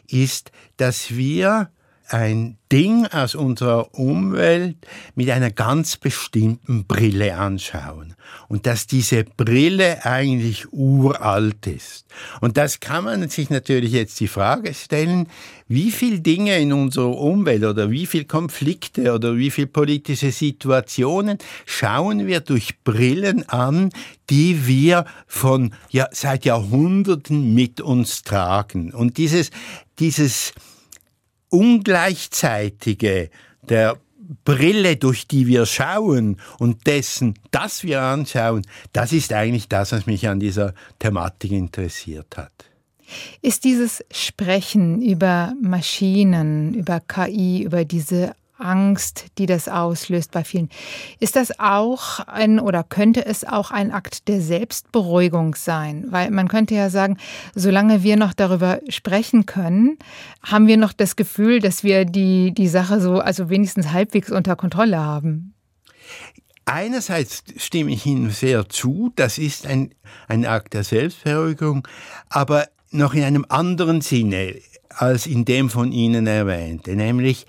ist, 0.09 0.51
dass 0.79 1.15
wir 1.15 1.71
ein 2.09 2.59
Ding 2.71 3.07
aus 3.07 3.35
unserer 3.35 3.95
Umwelt 3.95 4.77
mit 5.15 5.31
einer 5.31 5.51
ganz 5.51 5.97
bestimmten 5.97 6.85
Brille 6.87 7.37
anschauen. 7.37 8.15
Und 8.49 8.67
dass 8.67 8.87
diese 8.87 9.25
Brille 9.25 10.05
eigentlich 10.05 10.73
uralt 10.73 11.67
ist. 11.67 12.07
Und 12.41 12.57
das 12.57 12.81
kann 12.81 13.05
man 13.05 13.29
sich 13.29 13.49
natürlich 13.51 13.93
jetzt 13.93 14.19
die 14.21 14.29
Frage 14.29 14.75
stellen, 14.75 15.29
wie 15.69 15.91
viele 15.91 16.21
Dinge 16.21 16.59
in 16.59 16.73
unserer 16.73 17.17
Umwelt 17.17 17.65
oder 17.65 17.91
wie 17.91 18.07
viele 18.07 18.25
Konflikte 18.25 19.13
oder 19.13 19.37
wie 19.37 19.51
viele 19.51 19.67
politische 19.67 20.31
Situationen 20.31 21.39
schauen 21.65 22.27
wir 22.27 22.41
durch 22.41 22.83
Brillen 22.83 23.49
an, 23.49 23.91
die 24.31 24.67
wir 24.67 25.05
von 25.27 25.75
ja, 25.91 26.09
seit 26.13 26.45
Jahrhunderten 26.45 27.55
mit 27.55 27.81
uns 27.81 28.23
tragen. 28.23 28.93
Und 28.93 29.17
dieses, 29.17 29.51
dieses 29.99 30.53
Ungleichzeitige 31.51 33.31
der 33.69 33.97
Brille, 34.45 34.97
durch 34.97 35.27
die 35.27 35.47
wir 35.47 35.67
schauen 35.67 36.41
und 36.59 36.87
dessen, 36.87 37.35
das 37.51 37.83
wir 37.85 38.01
anschauen, 38.01 38.67
das 38.93 39.13
ist 39.13 39.33
eigentlich 39.33 39.69
das, 39.69 39.93
was 39.93 40.07
mich 40.07 40.29
an 40.29 40.41
dieser 40.41 40.75
Thematik 40.99 41.53
interessiert 41.53 42.37
hat. 42.37 42.53
Ist 43.43 43.65
dieses 43.65 44.05
Sprechen 44.11 45.03
über 45.03 45.53
Maschinen, 45.61 46.75
über 46.75 47.01
KI, 47.01 47.63
über 47.63 47.85
diese 47.85 48.35
Angst, 48.59 49.27
die 49.39 49.47
das 49.47 49.69
auslöst 49.69 50.31
bei 50.31 50.45
vielen. 50.45 50.69
Ist 51.19 51.37
das 51.37 51.59
auch 51.59 52.21
ein 52.21 52.61
oder 52.61 52.85
könnte 52.85 53.27
es 53.27 53.45
auch 53.45 53.71
ein 53.71 53.91
Akt 53.91 54.29
der 54.29 54.41
Selbstberuhigung 54.41 55.55
sein? 55.55 56.07
Weil 56.11 56.31
man 56.31 56.49
könnte 56.49 56.75
ja 56.75 56.91
sagen, 56.91 57.19
solange 57.55 58.03
wir 58.03 58.17
noch 58.17 58.33
darüber 58.33 58.81
sprechen 58.89 59.47
können, 59.47 59.99
haben 60.43 60.67
wir 60.67 60.77
noch 60.77 60.93
das 60.93 61.17
Gefühl, 61.17 61.61
dass 61.61 61.83
wir 61.83 62.05
die, 62.05 62.53
die 62.53 62.69
Sache 62.69 63.01
so, 63.01 63.19
also 63.19 63.51
wenigstens 63.51 63.91
halbwegs 63.91 64.31
unter 64.31 64.57
Kontrolle 64.57 64.99
haben. 64.99 65.55
Einerseits 66.67 67.45
stimme 67.59 67.91
ich 67.91 68.07
Ihnen 68.07 68.31
sehr 68.31 68.69
zu, 68.69 69.13
das 69.17 69.37
ist 69.37 69.67
ein, 69.67 69.95
ein 70.29 70.47
Akt 70.47 70.73
der 70.73 70.85
Selbstberuhigung, 70.85 71.87
aber 72.31 72.69
noch 72.91 73.13
in 73.15 73.25
einem 73.25 73.45
anderen 73.49 74.01
Sinne 74.01 74.55
als 74.97 75.27
in 75.27 75.45
dem 75.45 75.71
von 75.71 75.93
Ihnen 75.93 76.27
erwähnte, 76.27 76.97
nämlich 76.97 77.47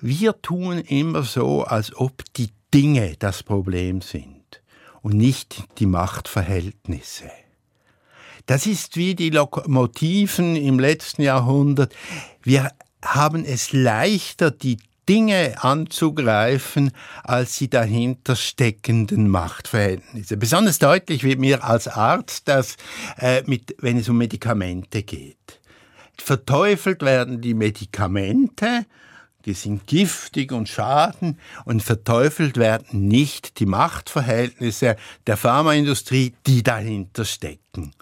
wir 0.00 0.40
tun 0.42 0.78
immer 0.78 1.22
so, 1.22 1.64
als 1.64 1.94
ob 1.94 2.24
die 2.34 2.50
Dinge 2.74 3.14
das 3.18 3.42
Problem 3.42 4.00
sind 4.00 4.62
und 5.02 5.14
nicht 5.14 5.64
die 5.78 5.86
Machtverhältnisse. 5.86 7.30
Das 8.46 8.66
ist 8.66 8.96
wie 8.96 9.14
die 9.14 9.30
Lokomotiven 9.30 10.56
im 10.56 10.78
letzten 10.78 11.22
Jahrhundert. 11.22 11.94
Wir 12.42 12.72
haben 13.04 13.44
es 13.44 13.72
leichter, 13.72 14.50
die 14.50 14.78
Dinge 15.08 15.56
anzugreifen, 15.62 16.92
als 17.24 17.58
die 17.58 17.68
dahinter 17.68 18.36
steckenden 18.36 19.28
Machtverhältnisse. 19.28 20.36
Besonders 20.36 20.78
deutlich 20.78 21.24
wird 21.24 21.38
mir 21.40 21.64
als 21.64 21.88
Arzt 21.88 22.48
das, 22.48 22.76
äh, 23.18 23.42
mit, 23.46 23.76
wenn 23.78 23.98
es 23.98 24.08
um 24.08 24.18
Medikamente 24.18 25.02
geht 25.02 25.61
verteufelt 26.22 27.02
werden 27.02 27.40
die 27.40 27.54
Medikamente, 27.54 28.86
die 29.44 29.54
sind 29.54 29.86
giftig 29.86 30.52
und 30.52 30.68
schaden 30.68 31.38
und 31.64 31.82
verteufelt 31.82 32.56
werden 32.56 33.08
nicht 33.08 33.58
die 33.58 33.66
Machtverhältnisse 33.66 34.96
der 35.26 35.36
Pharmaindustrie, 35.36 36.34
die 36.46 36.62
dahinter 36.62 37.24
stecken. 37.24 37.92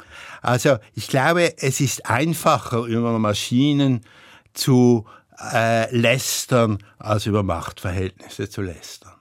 Also 0.43 0.77
ich 0.95 1.09
glaube, 1.09 1.55
es 1.59 1.81
ist 1.81 2.07
einfacher 2.07 2.85
über 2.85 3.19
Maschinen 3.19 4.03
zu 4.53 5.07
äh, 5.53 5.95
lästern, 5.97 6.79
als 6.99 7.27
über 7.27 7.43
Machtverhältnisse 7.43 8.51
zu 8.51 8.61
lästern. 8.61 9.13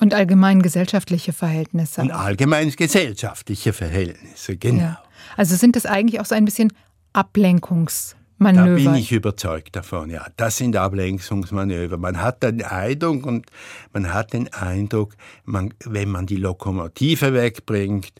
Und 0.00 0.14
allgemein 0.14 0.62
gesellschaftliche 0.62 1.32
Verhältnisse. 1.32 2.02
Und 2.02 2.12
allgemein 2.12 2.70
gesellschaftliche 2.70 3.72
Verhältnisse, 3.72 4.56
genau. 4.56 4.82
Ja. 4.82 5.02
Also 5.36 5.56
sind 5.56 5.74
das 5.74 5.86
eigentlich 5.86 6.20
auch 6.20 6.26
so 6.26 6.36
ein 6.36 6.44
bisschen 6.44 6.72
Ablenkungs 7.12 8.14
Manöver. 8.38 8.68
Da 8.68 8.90
bin 8.90 8.94
ich 8.94 9.12
überzeugt 9.12 9.74
davon, 9.74 10.10
ja. 10.10 10.26
Das 10.36 10.56
sind 10.56 10.76
Ablenkungsmanöver. 10.76 11.98
Man 11.98 12.22
hat 12.22 12.42
den 12.42 12.62
Eindruck 12.62 13.26
und 13.26 13.46
man 13.92 14.12
hat 14.14 14.32
den 14.32 14.52
Eindruck, 14.52 15.14
man, 15.44 15.74
wenn 15.84 16.08
man 16.08 16.26
die 16.26 16.36
Lokomotive 16.36 17.34
wegbringt, 17.34 18.12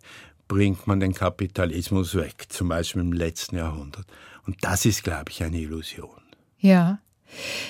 bringt 0.48 0.86
man 0.86 0.98
den 0.98 1.14
Kapitalismus 1.14 2.14
weg, 2.14 2.46
zum 2.48 2.68
Beispiel 2.68 3.02
im 3.02 3.12
letzten 3.12 3.56
Jahrhundert. 3.56 4.06
Und 4.46 4.56
das 4.62 4.84
ist, 4.86 5.04
glaube 5.04 5.26
ich, 5.30 5.42
eine 5.42 5.58
Illusion. 5.58 6.10
Ja. 6.58 6.98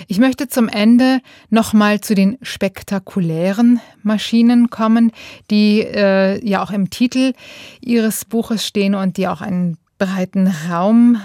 Ich 0.07 0.19
möchte 0.19 0.47
zum 0.47 0.69
Ende 0.69 1.21
nochmal 1.51 2.01
zu 2.01 2.15
den 2.15 2.39
spektakulären 2.43 3.81
Maschinen 4.05 4.71
kommen, 4.71 5.11
die 5.51 5.81
äh, 5.81 6.43
ja 6.49 6.63
auch 6.63 6.71
im 6.71 6.91
Titel 6.91 7.33
Ihres 7.81 8.25
Buches 8.25 8.65
stehen 8.65 8.95
und 8.95 9.17
die 9.17 9.27
auch 9.27 9.41
einen 9.41 9.77
breiten 9.99 10.47
Raum 10.71 11.21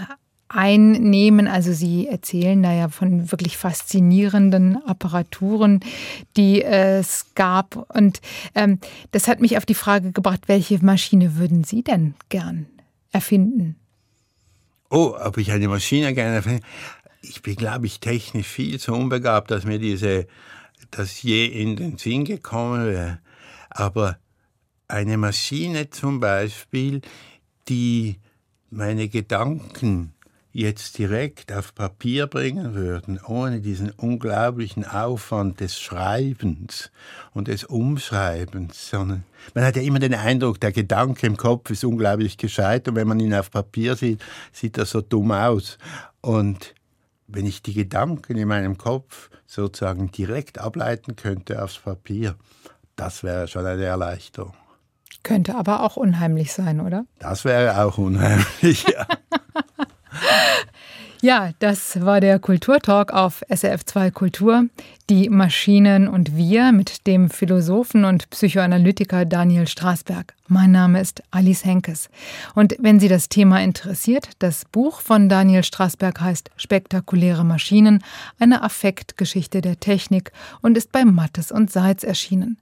einnehmen. 0.49 1.47
Also 1.47 1.73
Sie 1.73 2.07
erzählen 2.07 2.61
da 2.61 2.73
ja 2.73 2.89
von 2.89 3.31
wirklich 3.31 3.57
faszinierenden 3.57 4.77
Apparaturen, 4.85 5.79
die 6.37 6.63
es 6.63 7.33
gab. 7.35 7.75
Und 7.93 8.21
ähm, 8.55 8.79
das 9.11 9.27
hat 9.27 9.39
mich 9.39 9.57
auf 9.57 9.65
die 9.65 9.73
Frage 9.73 10.11
gebracht, 10.11 10.41
welche 10.47 10.83
Maschine 10.83 11.37
würden 11.37 11.63
Sie 11.63 11.83
denn 11.83 12.13
gern 12.29 12.67
erfinden? 13.11 13.75
Oh, 14.89 15.15
ob 15.19 15.37
ich 15.37 15.51
eine 15.51 15.67
Maschine 15.67 16.13
gerne 16.13 16.35
erfinde? 16.35 16.61
Ich 17.21 17.41
bin, 17.41 17.55
glaube 17.55 17.85
ich, 17.85 17.99
technisch 17.99 18.47
viel 18.47 18.79
zu 18.79 18.93
unbegabt, 18.93 19.49
dass 19.49 19.63
mir 19.63 19.79
diese, 19.79 20.27
das 20.91 21.23
je 21.23 21.45
in 21.45 21.75
den 21.75 21.97
Sinn 21.97 22.25
gekommen 22.25 22.85
wäre. 22.87 23.19
Aber 23.69 24.17
eine 24.87 25.17
Maschine 25.17 25.89
zum 25.89 26.19
Beispiel, 26.19 27.01
die 27.69 28.19
meine 28.69 29.07
Gedanken 29.07 30.12
jetzt 30.53 30.99
direkt 30.99 31.51
auf 31.51 31.73
Papier 31.73 32.27
bringen 32.27 32.75
würden, 32.75 33.19
ohne 33.25 33.59
diesen 33.59 33.89
unglaublichen 33.89 34.85
Aufwand 34.85 35.59
des 35.59 35.79
Schreibens 35.79 36.91
und 37.33 37.47
des 37.47 37.63
Umschreibens, 37.63 38.89
sondern 38.89 39.23
man 39.55 39.65
hat 39.65 39.75
ja 39.75 39.81
immer 39.81 39.97
den 39.97 40.13
Eindruck, 40.13 40.61
der 40.61 40.71
Gedanke 40.71 41.25
im 41.25 41.37
Kopf 41.37 41.71
ist 41.71 41.83
unglaublich 41.83 42.37
gescheit 42.37 42.87
und 42.87 42.95
wenn 42.95 43.07
man 43.07 43.19
ihn 43.19 43.33
auf 43.33 43.49
Papier 43.49 43.95
sieht, 43.95 44.23
sieht 44.51 44.77
er 44.77 44.85
so 44.85 45.01
dumm 45.01 45.31
aus. 45.31 45.79
Und 46.21 46.75
wenn 47.27 47.47
ich 47.47 47.63
die 47.63 47.73
Gedanken 47.73 48.37
in 48.37 48.47
meinem 48.47 48.77
Kopf 48.77 49.31
sozusagen 49.47 50.11
direkt 50.11 50.59
ableiten 50.59 51.15
könnte 51.15 51.63
aufs 51.63 51.79
Papier, 51.79 52.35
das 52.95 53.23
wäre 53.23 53.47
schon 53.47 53.65
eine 53.65 53.83
Erleichterung. 53.83 54.53
Könnte 55.23 55.55
aber 55.55 55.83
auch 55.83 55.95
unheimlich 55.95 56.51
sein, 56.51 56.81
oder? 56.81 57.05
Das 57.17 57.45
wäre 57.45 57.81
auch 57.83 57.97
unheimlich, 57.97 58.85
ja. 58.93 59.07
Ja, 61.23 61.51
das 61.59 62.03
war 62.03 62.19
der 62.19 62.37
Kulturtalk 62.37 63.13
auf 63.13 63.43
SRF2 63.49 64.11
Kultur. 64.11 64.65
Die 65.09 65.29
Maschinen 65.29 66.09
und 66.09 66.35
wir 66.35 66.73
mit 66.73 67.07
dem 67.07 67.29
Philosophen 67.29 68.03
und 68.03 68.29
Psychoanalytiker 68.29 69.23
Daniel 69.23 69.65
Straßberg. 69.65 70.33
Mein 70.49 70.73
Name 70.73 70.99
ist 70.99 71.23
Alice 71.31 71.63
Henkes. 71.63 72.09
Und 72.55 72.75
wenn 72.77 72.99
Sie 72.99 73.07
das 73.07 73.29
Thema 73.29 73.63
interessiert, 73.63 74.31
das 74.39 74.65
Buch 74.65 74.99
von 74.99 75.29
Daniel 75.29 75.63
Straßberg 75.63 76.19
heißt 76.19 76.51
Spektakuläre 76.57 77.45
Maschinen, 77.45 78.03
eine 78.37 78.61
Affektgeschichte 78.61 79.61
der 79.61 79.79
Technik 79.79 80.33
und 80.61 80.77
ist 80.77 80.91
bei 80.91 81.05
Mattes 81.05 81.53
und 81.53 81.71
Seitz 81.71 82.03
erschienen. 82.03 82.57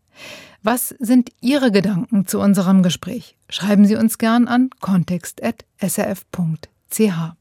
Was 0.62 0.90
sind 1.00 1.32
Ihre 1.42 1.72
Gedanken 1.72 2.28
zu 2.28 2.40
unserem 2.40 2.84
Gespräch? 2.84 3.36
Schreiben 3.50 3.88
Sie 3.88 3.96
uns 3.96 4.20
gern 4.20 4.48
an 4.48 4.70
kontext.srf.ch. 4.82 7.41